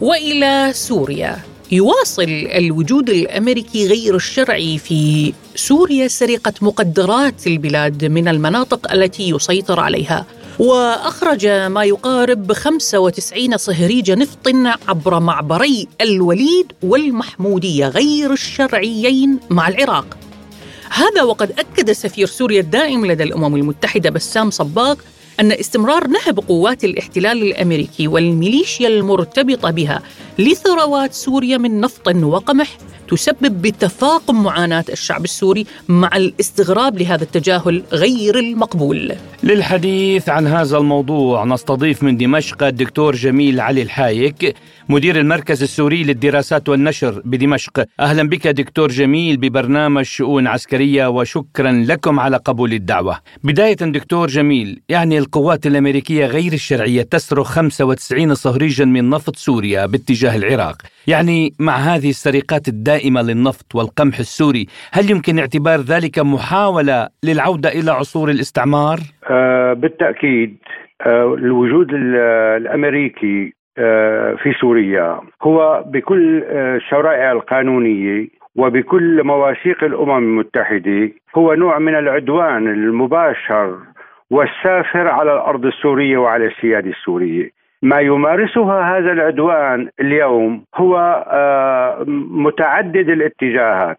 وإلى 0.00 0.72
سوريا 0.72 1.36
يواصل 1.72 2.46
الوجود 2.58 3.10
الأمريكي 3.10 3.88
غير 3.88 4.14
الشرعي 4.14 4.78
في 4.78 5.32
سوريا 5.54 6.08
سرقة 6.08 6.52
مقدرات 6.62 7.46
البلاد 7.46 8.04
من 8.04 8.28
المناطق 8.28 8.92
التي 8.92 9.30
يسيطر 9.30 9.80
عليها 9.80 10.26
وأخرج 10.58 11.46
ما 11.46 11.84
يقارب 11.84 12.52
95 12.52 13.56
صهريج 13.56 14.10
نفط 14.10 14.48
عبر 14.88 15.20
معبري 15.20 15.88
الوليد 16.00 16.72
والمحمودية 16.82 17.88
غير 17.88 18.32
الشرعيين 18.32 19.38
مع 19.50 19.68
العراق. 19.68 20.16
هذا 20.90 21.22
وقد 21.22 21.52
أكد 21.58 21.92
سفير 21.92 22.26
سوريا 22.26 22.60
الدائم 22.60 23.06
لدى 23.06 23.22
الأمم 23.22 23.56
المتحدة 23.56 24.10
بسام 24.10 24.50
صباغ 24.50 24.96
أن 25.40 25.52
استمرار 25.52 26.06
نهب 26.06 26.38
قوات 26.38 26.84
الاحتلال 26.84 27.42
الأمريكي 27.42 28.08
والميليشيا 28.08 28.88
المرتبطة 28.88 29.70
بها 29.70 30.02
لثروات 30.38 31.14
سوريا 31.14 31.58
من 31.58 31.80
نفط 31.80 32.08
وقمح 32.08 32.78
تسبب 33.08 33.62
بتفاقم 33.62 34.42
معاناة 34.42 34.84
الشعب 34.88 35.24
السوري 35.24 35.66
مع 35.88 36.16
الاستغراب 36.16 36.98
لهذا 36.98 37.22
التجاهل 37.22 37.82
غير 37.92 38.38
المقبول. 38.38 39.12
للحديث 39.42 40.28
عن 40.28 40.46
هذا 40.46 40.78
الموضوع 40.78 41.44
نستضيف 41.44 42.02
من 42.02 42.16
دمشق 42.16 42.62
الدكتور 42.62 43.14
جميل 43.14 43.60
علي 43.60 43.82
الحايك 43.82 44.54
مدير 44.88 45.16
المركز 45.16 45.62
السوري 45.62 46.02
للدراسات 46.02 46.68
والنشر 46.68 47.22
بدمشق. 47.24 47.84
أهلا 48.00 48.28
بك 48.28 48.48
دكتور 48.48 48.88
جميل 48.88 49.36
ببرنامج 49.36 50.02
شؤون 50.02 50.46
عسكرية 50.46 51.06
وشكرا 51.06 51.72
لكم 51.88 52.20
على 52.20 52.36
قبول 52.36 52.72
الدعوة. 52.72 53.18
بداية 53.44 53.74
دكتور 53.74 54.26
جميل 54.26 54.82
يعني 54.88 55.18
القوات 55.18 55.66
الأمريكية 55.66 56.26
غير 56.26 56.52
الشرعية 56.52 57.02
تسرق 57.02 57.42
95 57.42 58.34
صهريجا 58.34 58.84
من 58.84 59.10
نفط 59.10 59.36
سوريا 59.36 59.86
باتجاه 59.86 60.36
العراق. 60.36 60.76
يعني 61.06 61.52
مع 61.58 61.76
هذه 61.76 62.10
السرقات 62.10 62.68
الدائمة 62.68 63.22
للنفط 63.22 63.74
والقمح 63.74 64.18
السوري 64.18 64.66
هل 64.92 65.10
يمكن 65.10 65.38
اعتبار 65.38 65.80
ذلك 65.80 66.18
محاولة 66.18 67.08
للعودة 67.24 67.68
إلى 67.68 67.90
عصور 67.90 68.30
الاستعمار؟ 68.30 68.98
آه 69.30 69.72
بالتأكيد 69.72 70.58
آه 71.06 71.34
الوجود 71.34 71.86
الأمريكي 72.56 73.46
آه 73.46 73.63
في 74.42 74.54
سوريا. 74.60 75.20
هو 75.42 75.84
بكل 75.86 76.42
الشرائع 76.44 77.30
آه، 77.30 77.32
القانونية 77.32 78.28
وبكل 78.56 79.24
مواثيق 79.24 79.84
الأمم 79.84 80.18
المتحدة 80.18 81.10
هو 81.36 81.54
نوع 81.54 81.78
من 81.78 81.94
العدوان 81.94 82.68
المباشر 82.68 83.78
والسافر 84.30 85.08
على 85.08 85.32
الأرض 85.32 85.66
السورية 85.66 86.18
وعلى 86.18 86.46
السيادة 86.46 86.90
السورية. 86.90 87.50
ما 87.82 88.00
يمارسها 88.00 88.98
هذا 88.98 89.12
العدوان 89.12 89.88
اليوم 90.00 90.64
هو 90.74 91.24
آه، 91.28 92.04
متعدد 92.30 93.08
الاتجاهات. 93.08 93.98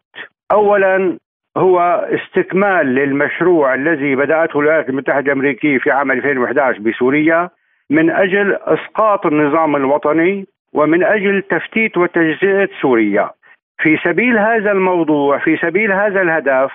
اولا 0.51 1.17
هو 1.57 1.79
استكمال 2.09 2.85
للمشروع 2.95 3.73
الذي 3.73 4.15
بدأته 4.15 4.59
الولايات 4.59 4.89
المتحدة 4.89 5.25
الأمريكية 5.25 5.77
في 5.77 5.91
عام 5.91 6.11
2011 6.11 6.79
بسوريا. 6.79 7.49
من 7.89 8.09
أجل 8.09 8.57
إسقاط 8.61 9.25
النظام 9.25 9.75
الوطني 9.75 10.47
ومن 10.73 11.03
أجل 11.03 11.41
تفتيت 11.41 11.97
وتجزئة 11.97 12.69
سوريا. 12.81 13.29
في 13.77 13.97
سبيل 14.03 14.37
هذا 14.37 14.71
الموضوع 14.71 15.37
في 15.37 15.57
سبيل 15.57 15.91
هذا 15.91 16.21
الهدف 16.21 16.71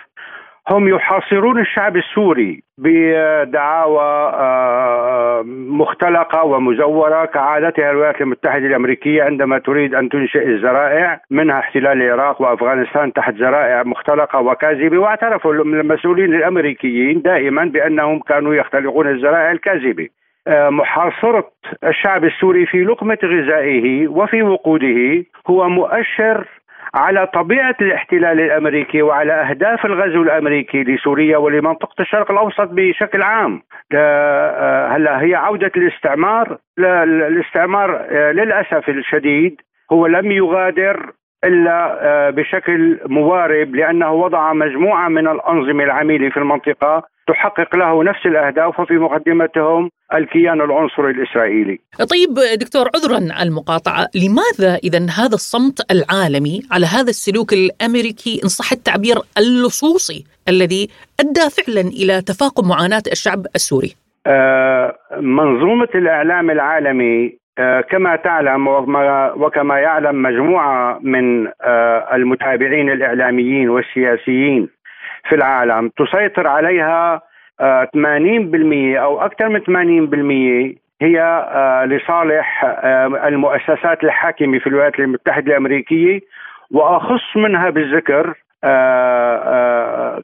هم 0.70 0.88
يحاصرون 0.88 1.60
الشعب 1.60 1.96
السوري 1.96 2.62
بدعاوى 2.78 4.32
آه، 4.34 5.42
مختلقة 5.68 6.44
ومزورة 6.44 7.24
كعادتها 7.24 7.90
الولايات 7.90 8.20
المتحدة 8.20 8.66
الأمريكية 8.66 9.22
عندما 9.22 9.58
تريد 9.58 9.94
أن 9.94 10.08
تنشئ 10.08 10.46
الذرائع 10.46 11.20
منها 11.30 11.58
احتلال 11.58 12.02
العراق 12.02 12.42
وأفغانستان 12.42 13.12
تحت 13.12 13.34
ذرائع 13.34 13.82
مختلقة 13.82 14.40
وكاذبة 14.40 14.98
واعترفوا 14.98 15.52
المسؤولين 15.52 16.34
الأمريكيين 16.34 17.22
دائما 17.22 17.64
بأنهم 17.64 18.18
كانوا 18.18 18.54
يختلقون 18.54 19.08
الذرائع 19.08 19.50
الكاذبة. 19.50 20.08
آه، 20.46 20.70
محاصرة 20.70 21.50
الشعب 21.84 22.24
السوري 22.24 22.66
في 22.66 22.84
لقمة 22.84 23.18
غذائه 23.24 24.08
وفي 24.08 24.42
وقوده 24.42 25.24
هو 25.50 25.68
مؤشر 25.68 26.48
على 26.94 27.26
طبيعة 27.26 27.76
الاحتلال 27.80 28.40
الأمريكي 28.40 29.02
وعلى 29.02 29.32
أهداف 29.32 29.86
الغزو 29.86 30.22
الأمريكي 30.22 30.82
لسوريا 30.82 31.36
ولمنطقة 31.36 32.02
الشرق 32.02 32.30
الأوسط 32.30 32.68
بشكل 32.72 33.22
عام. 33.22 33.62
آه، 33.94 34.88
هلا 34.88 35.22
هي 35.22 35.34
عودة 35.34 35.72
الاستعمار 35.76 36.58
الاستعمار 36.78 38.06
آه، 38.10 38.32
للأسف 38.32 38.88
الشديد 38.88 39.60
هو 39.92 40.06
لم 40.06 40.32
يغادر 40.32 41.12
إلا 41.44 42.30
بشكل 42.30 43.00
موارب 43.06 43.74
لأنه 43.74 44.12
وضع 44.12 44.52
مجموعة 44.52 45.08
من 45.08 45.28
الأنظمة 45.28 45.84
العميلة 45.84 46.30
في 46.30 46.36
المنطقة 46.36 47.02
تحقق 47.30 47.76
له 47.76 48.04
نفس 48.04 48.26
الأهداف 48.26 48.80
وفي 48.80 48.94
مقدمتهم 48.94 49.90
الكيان 50.14 50.60
العنصري 50.60 51.10
الإسرائيلي. 51.10 51.78
طيب 51.98 52.58
دكتور 52.60 52.86
عذرا 52.94 53.42
المقاطعة، 53.42 54.06
لماذا 54.14 54.78
إذا 54.84 54.98
هذا 54.98 55.34
الصمت 55.34 55.78
العالمي 55.90 56.62
على 56.72 56.86
هذا 56.86 57.10
السلوك 57.10 57.52
الأمريكي 57.52 58.40
ان 58.44 58.48
صح 58.48 58.72
التعبير 58.72 59.16
اللصوصي 59.38 60.24
الذي 60.48 60.88
أدى 61.20 61.46
فعلا 61.56 61.80
إلى 61.80 62.22
تفاقم 62.22 62.68
معاناة 62.68 63.02
الشعب 63.12 63.46
السوري؟ 63.54 63.94
آه 64.26 64.96
منظومة 65.20 65.88
الإعلام 65.94 66.50
العالمي 66.50 67.40
آه، 67.58 67.80
كما 67.80 68.16
تعلم 68.16 68.68
وكما 69.42 69.78
يعلم 69.78 70.22
مجموعة 70.22 70.98
من 71.02 71.46
آه، 71.46 72.08
المتابعين 72.14 72.90
الإعلاميين 72.90 73.68
والسياسيين 73.68 74.68
في 75.28 75.34
العالم. 75.34 75.88
تسيطر 75.88 76.46
عليها 76.46 77.22
80% 77.94 78.98
آه، 78.98 79.02
أو 79.02 79.20
أكثر 79.20 79.48
من 79.48 79.60
80% 79.60 80.76
هي 81.02 81.46
لصالح 81.88 82.64
المؤسسات 83.26 84.04
الحاكمة 84.04 84.58
في 84.58 84.66
الولايات 84.66 84.98
المتحدة 84.98 85.52
الأمريكية. 85.52 86.20
وأخص 86.70 87.36
منها 87.36 87.70
بالذكر 87.70 88.34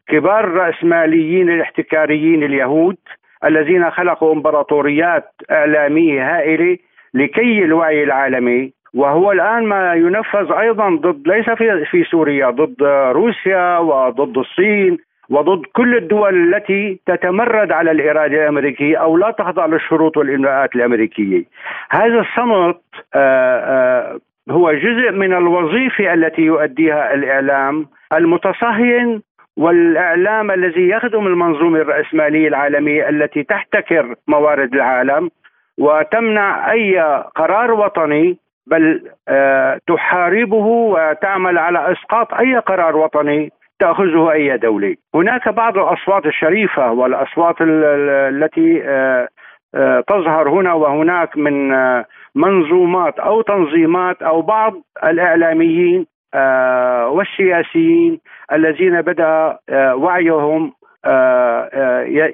كبار 0.09 0.45
الراسماليين 0.45 1.51
الاحتكاريين 1.51 2.43
اليهود 2.43 2.97
الذين 3.45 3.91
خلقوا 3.91 4.33
إمبراطوريات 4.33 5.33
إعلامية 5.51 6.37
هائلة 6.37 6.79
لكي 7.15 7.65
الوعي 7.65 8.05
العالمي 8.05 8.73
وهو 8.97 9.33
الآن 9.33 9.65
ما 9.65 9.95
ينفذ 9.95 10.53
أيضا 10.53 10.91
ضد 10.91 11.29
ليس 11.29 11.51
في 11.51 11.85
في 11.85 12.05
سوريا 12.05 12.51
ضد 12.51 12.83
روسيا 13.13 13.79
وضد 13.79 14.39
الصين 14.39 14.99
وضد 15.31 15.63
كل 15.73 15.97
الدول 15.97 16.55
التي 16.55 17.01
تتمرد 17.07 17.73
على 17.73 17.91
الإرادة 17.91 18.43
الأمريكية 18.43 18.97
أو 18.97 19.17
لا 19.17 19.31
تخضع 19.31 19.67
للشروط 19.67 20.17
والاملاءات 20.17 20.77
الأمريكية. 20.77 21.45
هذا 21.91 22.21
الصمت 22.21 22.81
آه، 23.15 23.59
آه، 23.59 24.19
هو 24.51 24.73
جزء 24.73 25.11
من 25.11 25.33
الوظيفة 25.33 26.15
التي 26.15 26.43
يؤديها 26.43 27.15
الإعلام 27.15 27.87
المتصهين 28.13 29.23
والإعلام 29.57 30.51
الذي 30.51 30.89
يخدم 30.89 31.27
المنظومة 31.27 31.79
الرأسمالية 31.79 32.49
العالمية 32.49 33.09
التي 33.09 33.43
تحتكر 33.43 34.15
موارد 34.29 34.75
العالم 34.75 35.31
وتمنع 35.79 36.73
أي 36.73 37.01
قرار 37.37 37.73
وطني 37.73 38.39
بل 38.67 39.11
آه، 39.29 39.81
تحاربه 39.87 40.67
وتعمل 40.67 41.59
على 41.59 41.93
إسقاط 41.93 42.35
أي 42.35 42.57
قرار 42.57 42.97
وطني 42.97 43.53
تأخذه 43.79 44.33
أي 44.33 44.59
دولة. 44.59 44.97
هناك 45.15 45.49
بعض 45.49 45.79
الأصوات 45.79 46.27
الشريفة 46.27 46.93
والأصوات 46.93 47.57
التي 47.61 48.83
آه، 48.85 49.29
آه، 49.75 50.01
تظهر 50.01 50.49
هنا 50.49 50.73
وهناك 50.73 51.37
من 51.37 51.69
منظومات 52.35 53.19
أو 53.19 53.43
تنظيمات 53.43 54.23
أو 54.23 54.43
بعض 54.43 54.73
الإعلاميين 55.05 56.07
والسياسيين 57.09 58.21
الذين 58.53 59.01
بدأ 59.01 59.59
وعيهم 59.73 60.73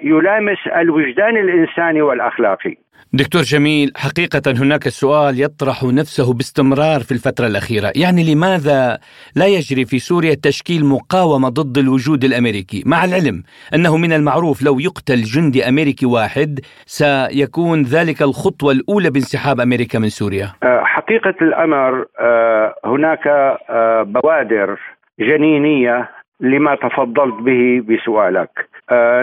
يلامس 0.02 0.66
الوجدان 0.76 1.36
الإنساني 1.36 2.02
والأخلاقي. 2.02 2.76
دكتور 3.14 3.42
جميل 3.42 3.92
حقيقة 3.96 4.42
هناك 4.62 4.88
سؤال 4.88 5.40
يطرح 5.40 5.84
نفسه 5.84 6.34
باستمرار 6.34 7.00
في 7.00 7.12
الفترة 7.12 7.46
الأخيرة. 7.46 7.92
يعني 7.96 8.34
لماذا 8.34 8.98
لا 9.36 9.46
يجري 9.46 9.84
في 9.84 9.98
سوريا 9.98 10.34
تشكيل 10.42 10.84
مقاومة 10.84 11.48
ضد 11.48 11.78
الوجود 11.78 12.24
الأمريكي؟ 12.24 12.82
مع 12.86 13.04
العلم 13.04 13.42
أنه 13.74 13.96
من 13.96 14.12
المعروف 14.12 14.62
لو 14.62 14.78
يقتل 14.78 15.22
جندي 15.22 15.68
أمريكي 15.68 16.06
واحد 16.06 16.60
سيكون 16.86 17.82
ذلك 17.82 18.22
الخطوة 18.22 18.72
الأولى 18.72 19.10
بانسحاب 19.10 19.60
أمريكا 19.60 19.98
من 19.98 20.08
سوريا. 20.08 20.46
أه، 20.62 20.82
حقيقة 20.84 21.34
الأمر 21.42 22.06
أه، 22.20 22.74
هناك 22.84 23.26
أه، 23.26 24.02
بوادر 24.02 24.78
جنينية 25.20 26.10
لما 26.40 26.74
تفضلت 26.74 27.34
به 27.34 27.82
بسؤالك. 27.88 28.50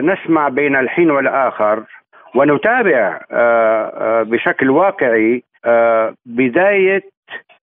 نسمع 0.01 0.49
بين 0.49 0.75
الحين 0.75 1.11
والآخر 1.11 1.83
ونتابع 2.35 3.19
آه، 3.31 3.91
آه، 3.97 4.23
بشكل 4.23 4.69
واقعي 4.69 5.43
آه، 5.65 6.13
بداية 6.25 7.03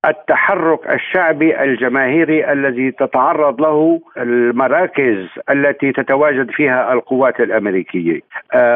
التحرك 0.06 0.94
الشعبي 0.94 1.64
الجماهيري 1.64 2.52
الذي 2.52 2.92
تتعرض 2.92 3.62
له 3.62 4.02
المراكز 4.18 5.28
التي 5.50 5.92
تتواجد 5.92 6.52
فيها 6.52 6.94
القوات 6.94 7.40
الأمريكية. 7.40 8.20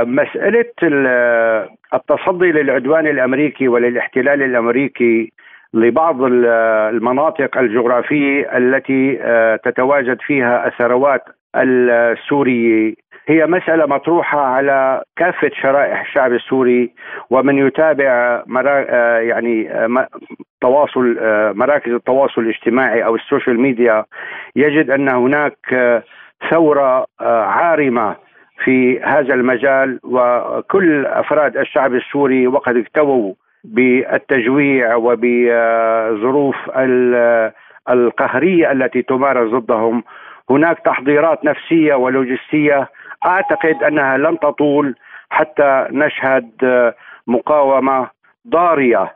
مسألة 0.03 0.65
التصدي 1.93 2.51
للعدوان 2.51 3.07
الأمريكي 3.07 3.67
وللاحتلال 3.67 4.43
الأمريكي 4.43 5.31
لبعض 5.73 6.23
المناطق 6.23 7.57
الجغرافية 7.57 8.57
التي 8.57 9.19
تتواجد 9.63 10.17
فيها 10.21 10.67
الثروات 10.67 11.23
السورية 11.55 12.95
هي 13.29 13.45
مسألة 13.45 13.85
مطروحة 13.85 14.39
على 14.39 15.03
كافة 15.15 15.51
شرائح 15.61 16.01
الشعب 16.01 16.33
السوري 16.33 16.93
ومن 17.29 17.67
يتابع 17.67 18.43
مرا 18.47 18.85
آه، 18.89 19.19
يعني 19.19 19.71
آه، 19.71 20.07
تواصل 20.61 21.17
آه، 21.21 21.51
مراكز 21.51 21.91
التواصل 21.91 22.41
الاجتماعي 22.41 23.05
أو 23.05 23.15
ال 23.15 23.22
social 23.22 23.59
media 23.59 24.05
يجد 24.55 24.89
أن 24.89 25.09
هناك 25.09 25.57
ثورة 26.51 27.05
عارمة 27.21 28.15
في 28.63 28.99
هذا 28.99 29.33
المجال 29.33 29.99
وكل 30.03 31.05
أفراد 31.05 31.57
الشعب 31.57 31.93
السوري 31.93 32.47
وقد 32.47 32.77
اكتووا 32.77 33.33
بالتجويع 33.63 34.95
وبظروف 34.95 36.55
القهرية 37.89 38.71
التي 38.71 39.01
تمارس 39.01 39.51
ضدهم. 39.51 40.03
هناك 40.49 40.79
تحضيرات 40.79 41.45
نفسية 41.45 41.95
ولوجستية 41.95 42.89
أعتقد 43.25 43.83
أنها 43.83 44.17
لن 44.17 44.39
تطول 44.39 44.95
حتى 45.29 45.87
نشهد 45.91 46.49
مقاومة 47.27 48.09
ضارية 48.47 49.13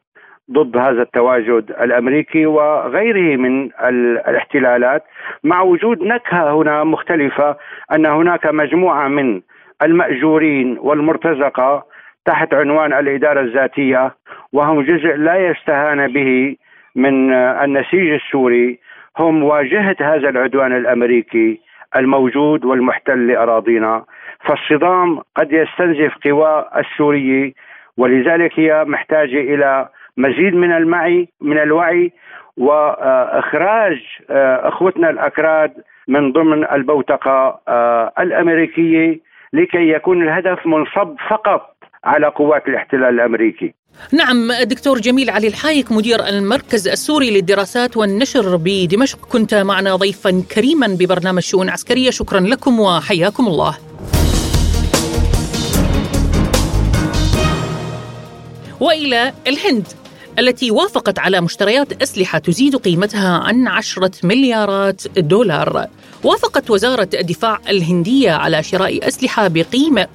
ضد 0.52 0.78
هذا 0.78 1.02
التواجد 1.02 1.72
الأمريكي 1.82 2.46
وغيره 2.46 3.38
من 3.38 3.70
الاحتلالات. 4.28 5.04
مع 5.44 5.62
وجود 5.62 6.02
نكهة 6.02 6.62
هنا 6.62 6.84
مختلفة 6.84 7.58
أن 7.96 8.06
هناك 8.06 8.46
مجموعة 8.46 9.08
من 9.08 9.42
المأجورين 9.84 10.78
والمرتزقة 10.82 11.86
تحت 12.26 12.54
عنوان 12.54 12.94
الإدارة 12.94 13.42
الذاتية 13.42 14.16
وهم 14.54 14.82
جزء 14.82 15.16
لا 15.16 15.36
يستهان 15.48 16.14
به 16.14 16.56
من 16.96 17.34
النسيج 17.34 18.10
السوري. 18.12 18.80
هم 19.18 19.44
واجهة 19.44 19.96
هذا 20.00 20.30
العدوان 20.30 20.78
الأمريكي. 20.78 21.60
الموجود 21.96 22.66
والمحتل 22.66 23.28
لأراضينا 23.28 24.04
فالصدام 24.46 25.22
قد 25.36 25.52
يستنزف 25.52 26.14
قوى 26.26 26.66
السوريه 26.78 27.54
ولذلك 27.98 28.60
هي 28.60 28.84
محتاجة 28.88 29.40
إلى 29.40 29.90
مزيد 30.18 30.56
من 30.56 30.72
المعي 30.72 31.28
من 31.42 31.58
الوعي 31.58 32.12
وإخراج 32.58 34.00
آه، 34.30 34.68
أخوتنا 34.68 35.10
الأكراد 35.10 35.74
من 36.08 36.32
ضمن 36.32 36.66
البوتقه 36.72 37.60
آه، 37.68 38.12
الأمريكية 38.20 39.20
لكي 39.54 39.90
يكون 39.90 40.24
الهدف 40.24 40.68
منصب 40.68 41.16
فقط 41.30 41.76
على 42.04 42.28
قوات 42.28 42.68
الاحتلال 42.68 43.06
الأمريكي. 43.10 43.74
نعم 44.12 44.52
دكتور 44.52 45.00
جميل 45.00 45.30
علي 45.30 45.48
الحايك 45.48 45.92
مدير 45.92 46.28
المركز 46.28 46.88
السوري 46.88 47.32
للدراسات 47.32 47.98
والنشر 47.98 48.56
بدمشق. 48.56 49.20
كنت 49.26 49.54
معنا 49.54 49.96
ضيفا 49.96 50.44
كريما 50.52 50.88
ببرنامج 50.88 51.42
شؤون 51.42 51.70
عسكرية. 51.70 52.10
شكرا 52.10 52.40
لكم 52.40 52.80
وحياكم 52.80 53.48
الله. 53.48 53.78
وإلى 58.80 59.34
الهند 59.48 59.88
التي 60.40 60.72
وافقت 60.72 61.20
على 61.20 61.42
مشتريات 61.42 62.02
أسلحة 62.02 62.40
تزيد 62.40 62.76
قيمتها 62.76 63.38
عن 63.38 63.68
عشرة 63.68 64.12
مليارات 64.24 65.02
دولار. 65.18 65.88
وافقت 66.24 66.70
وزارة 66.70 67.10
الدفاع 67.14 67.60
الهندية 67.70 68.32
على 68.32 68.64
شراء 68.64 69.08
أسلحة 69.08 69.48
بقيمة 69.48 70.08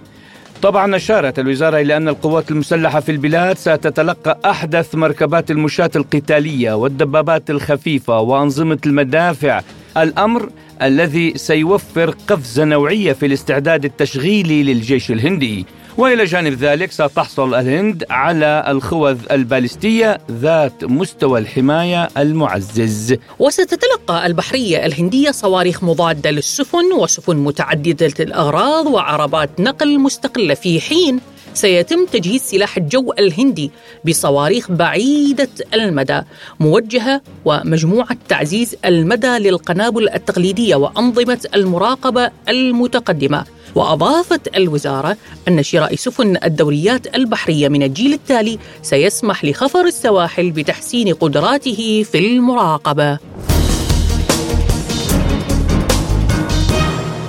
طبعا 0.62 0.96
أشارت 0.96 1.39
الوزارة 1.39 1.78
إلى 1.78 1.98
أن 1.98 2.08
القوات 2.08 2.52
المسلحة 2.52 3.00
في 3.00 3.12
البلاد 3.12 3.58
ستتلقى 3.58 4.39
أحدث 4.46 4.96
مركبات 4.96 5.52
المشاة 5.52 5.92
القتالية 5.96 6.74
والدبابات 6.74 7.50
الخفيفة 7.50 8.20
وأنظمة 8.20 8.78
المدافع. 8.86 9.62
الأمر 9.98 10.50
الذي 10.82 11.34
سيوفر 11.36 12.15
قفزة 12.28 12.63
نوعية 12.63 13.13
في 13.13 13.26
الاستعداد 13.26 13.86
التشغيلي 13.86 14.63
للجيش 14.63 15.12
الهندي. 15.12 15.65
وإلى 16.00 16.26
جانب 16.26 16.54
ذلك 16.54 16.92
ستحصل 16.92 17.54
الهند 17.54 18.06
على 18.10 18.64
الخوذ 18.68 19.18
البالستية 19.32 20.18
ذات 20.32 20.84
مستوى 20.84 21.40
الحماية 21.40 22.10
المعزز. 22.18 23.16
وستتلقى 23.40 24.26
البحرية 24.26 24.86
الهندية 24.86 25.32
صواريخ 25.32 25.84
مضادة 25.84 26.32
للسفن 26.32 26.94
وسفن 27.00 27.38
متعددة 27.38 28.14
الأغراض 28.20 28.88
وعربات 28.88 29.50
نقل 29.60 30.00
مستقلة 30.00 30.54
في 30.54 30.82
حين 30.82 31.20
سيتم 31.54 32.06
تجهيز 32.06 32.42
سلاح 32.42 32.78
الجو 32.78 33.14
الهندي 33.20 33.72
بصواريخ 34.06 34.72
بعيدة 34.72 35.50
المدى 35.74 36.22
موجهة 36.60 37.22
ومجموعة 37.46 38.18
تعزيز 38.28 38.76
المدى 38.86 39.38
للقنابل 39.38 40.10
التقليدية 40.10 40.76
وأنظمة 40.76 41.40
المراقبة 41.56 42.30
المتقدمة 42.50 43.46
وأضافت 43.75 44.55
الوزارة 44.55 45.17
أن 45.47 45.63
شراء 45.63 45.95
سفن 45.95 46.38
الدوريات 46.43 47.15
البحرية 47.15 47.67
من 47.67 47.84
الجيل 47.84 48.13
التالي 48.13 48.60
سيسمح 48.82 49.45
لخفر 49.45 49.86
السواحل 49.86 50.51
بتحسين 50.51 51.13
قدراته 51.13 52.05
في 52.12 52.17
المراقبة. 52.17 53.17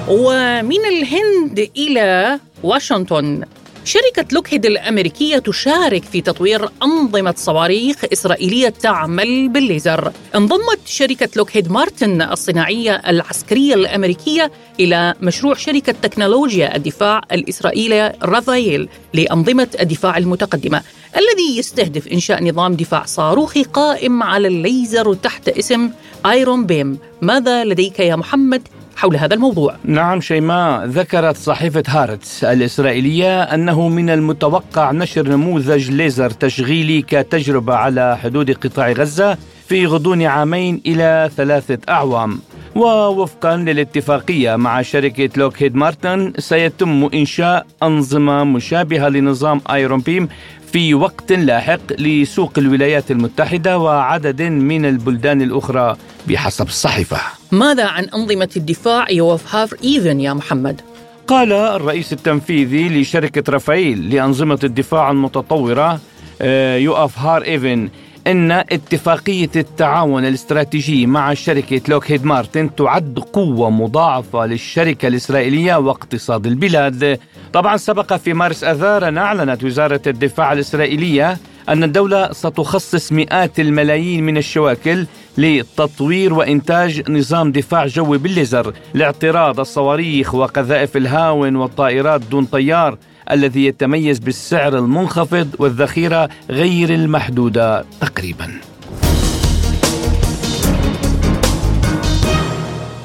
ومن 0.09 0.85
الهند 0.88 1.70
إلى 1.76 2.38
واشنطن 2.62 3.44
شركة 3.85 4.25
لوكهيد 4.33 4.66
الأمريكية 4.66 5.38
تشارك 5.38 6.05
في 6.05 6.21
تطوير 6.21 6.69
أنظمة 6.83 7.35
صواريخ 7.37 7.97
إسرائيلية 8.12 8.69
تعمل 8.69 9.49
بالليزر. 9.49 10.12
انضمت 10.35 10.79
شركة 10.87 11.29
لوكهيد 11.37 11.71
مارتن 11.73 12.23
الصناعية 12.23 13.03
العسكرية 13.07 13.75
الأمريكية 13.75 14.53
إلى 14.81 15.14
مشروع 15.21 15.55
شركة 15.55 15.93
تكنولوجيا 16.03 16.77
الدفاع 16.77 17.21
الإسرائيلية 17.33 18.16
رافايل 18.23 18.88
لأنظمة 19.14 19.69
الدفاع 19.81 20.19
المتقدمة 20.19 20.83
الذي 21.16 21.59
يستهدف 21.59 22.09
إنشاء 22.09 22.45
نظام 22.45 22.75
دفاع 22.75 23.05
صاروخي 23.05 23.62
قائم 23.62 24.23
على 24.23 24.49
الليزر 24.49 25.14
تحت 25.14 25.49
اسم 25.49 25.90
Iron 26.27 26.66
Beam 26.66 26.99
ماذا 27.23 27.64
لديك 27.64 28.01
يا 28.01 28.16
محمد؟ 28.16 28.62
حول 29.01 29.17
هذا 29.17 29.35
الموضوع. 29.35 29.77
نعم 29.85 30.21
شيماء 30.21 30.85
ذكرت 30.85 31.37
صحيفة 31.37 31.83
هآرتس 31.88 32.45
الإسرائيلية 32.45 33.43
أنه 33.43 33.89
من 33.89 34.11
المتوقع 34.11 34.93
نشر 34.93 35.29
نموذج 35.29 35.91
ليزر 35.91 36.31
تشغيلي 36.31 37.03
كتجربة 37.03 37.75
على 37.75 38.19
حدود 38.23 38.51
قطاع 38.51 38.93
غزة 38.93 39.39
في 39.69 39.87
غضون 39.87 40.23
عامين 40.23 40.81
إلى 40.87 41.31
ثلاثة 41.37 41.79
أعوام. 41.89 42.39
ووفقا 42.75 43.57
للاتفاقية 43.57 44.57
مع 44.57 44.83
شركة 44.83 45.31
لوكهيد 45.37 45.77
مارتن 45.77 46.33
سيتم 46.39 47.09
إنشاء 47.15 47.67
أنظمة 47.83 48.45
مشابهة 48.45 49.09
لنظام 49.09 49.61
Iron 49.71 50.01
Beam 50.01 50.29
في 50.73 50.95
وقت 50.95 51.33
لاحق 51.33 51.81
لسوق 51.99 52.53
الولايات 52.59 53.11
المتحدة 53.11 53.79
وعدد 53.79 54.43
من 54.43 54.85
البلدان 54.87 55.43
الأخرى 55.43 55.97
بحسب 56.29 56.67
الصحيفة 56.67 57.17
ماذا 57.53 57.87
عن 57.87 58.05
أنظمة 58.05 58.49
الدفاع 58.57 59.11
يوآف 59.11 59.55
هار 59.55 59.85
إيفن 59.85 60.21
يا 60.21 60.33
محمد؟ 60.33 60.81
قال 61.27 61.53
الرئيس 61.53 62.13
التنفيذي 62.13 63.01
لشركة 63.01 63.53
رافائيل 63.53 64.11
لأنظمة 64.15 64.59
الدفاع 64.65 65.11
المتطورة 65.11 66.01
آه، 66.43 66.77
يوآف 66.77 67.19
هار 67.19 67.43
إيفن 67.43 67.89
إن 68.31 68.53
اتفاقية 68.53 69.51
التعاون 69.57 70.25
الاستراتيجي 70.25 71.07
مع 71.07 71.35
شركة 71.35 71.81
لوكهيد 71.88 72.25
مارتن 72.25 72.75
تعد 72.75 73.19
قوة 73.33 73.71
مضاعفة 73.71 74.47
للشركة 74.47 75.09
الإسرائيلية 75.09 75.75
واقتصاد 75.75 76.47
البلاد. 76.47 77.21
طبعا 77.53 77.77
سبق 77.77 78.16
في 78.16 78.33
مارس 78.33 78.64
آذار 78.64 79.09
أن 79.09 79.19
أعلنت 79.19 79.64
وزارة 79.64 80.01
الدفاع 80.07 80.53
الإسرائيلية 80.53 81.38
أن 81.69 81.85
الدولة 81.85 82.33
ستخصص 82.33 83.12
مئات 83.12 83.61
الملايين 83.61 84.25
من 84.25 84.37
الشواكل 84.37 85.07
لتطوير 85.38 86.35
وإنتاج 86.35 87.11
نظام 87.11 87.53
دفاع 87.53 87.87
جوي 87.87 88.19
بالليزر 88.19 88.73
لاعتراض 88.95 89.61
الصواريخ 89.61 90.35
وقذائف 90.35 90.97
الهاون 90.97 91.57
والطائرات 91.57 92.21
دون 92.21 92.45
طيار 92.45 92.99
الذي 93.33 93.66
يتميز 93.66 94.19
بالسعر 94.19 94.79
المنخفض 94.79 95.49
والذخيرة 95.59 96.29
غير 96.51 96.95
المحدودة 96.95 97.85
تقريبا. 98.01 98.51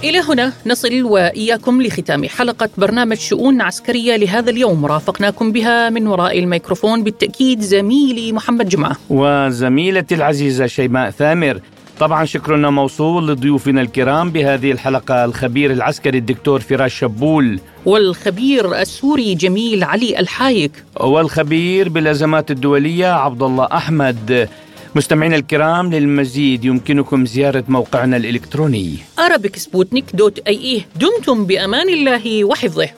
إلى 0.04 0.20
هنا 0.20 0.54
نصل 0.66 1.04
وإياكم 1.04 1.82
لختام 1.82 2.26
حلقة 2.26 2.70
برنامج 2.78 3.18
شؤون 3.18 3.62
عسكرية 3.62 4.16
لهذا 4.16 4.50
اليوم. 4.50 4.86
رافقناكم 4.86 5.52
بها 5.52 5.90
من 5.90 6.08
وراء 6.08 6.40
الميكروفون 6.40 7.04
بالتأكيد 7.04 7.62
زميلي 7.62 8.32
محمد 8.32 8.70
جمعة. 8.70 8.98
وزميلتي 9.10 10.16
العزيزة 10.16 10.68
شيماء 10.68 11.10
ثامر. 11.10 11.60
طبعا 12.00 12.26
شكرنا 12.26 12.70
موصول 12.70 13.28
لضيوفنا 13.28 13.82
الكرام 13.82 14.30
بهذه 14.30 14.72
الحلقة 14.72 15.26
الخبير 15.26 15.72
العسكري 15.72 16.18
الدكتور 16.18 16.60
فراس 16.60 16.92
شبول. 16.92 17.60
والخبير 17.86 18.82
السوري 18.82 19.36
جميل 19.36 19.84
علي 19.84 20.20
الحايك. 20.20 20.72
والخبير 21.00 21.90
بالأزمات 21.90 22.52
الدولية 22.52 23.08
عبد 23.08 23.44
الله 23.44 23.68
أحمد. 23.72 24.50
مستمعينا 24.96 25.36
الكرام 25.36 25.94
للمزيد 25.94 26.66
يمكنكم 26.66 27.26
زيارة 27.26 27.64
موقعنا 27.68 28.18
الإلكتروني. 28.18 28.98
أي 30.48 30.58
إيه. 30.58 30.86
دمتم 30.96 31.46
بأمان 31.46 31.90
الله 31.90 32.44
وحفظه. 32.44 32.90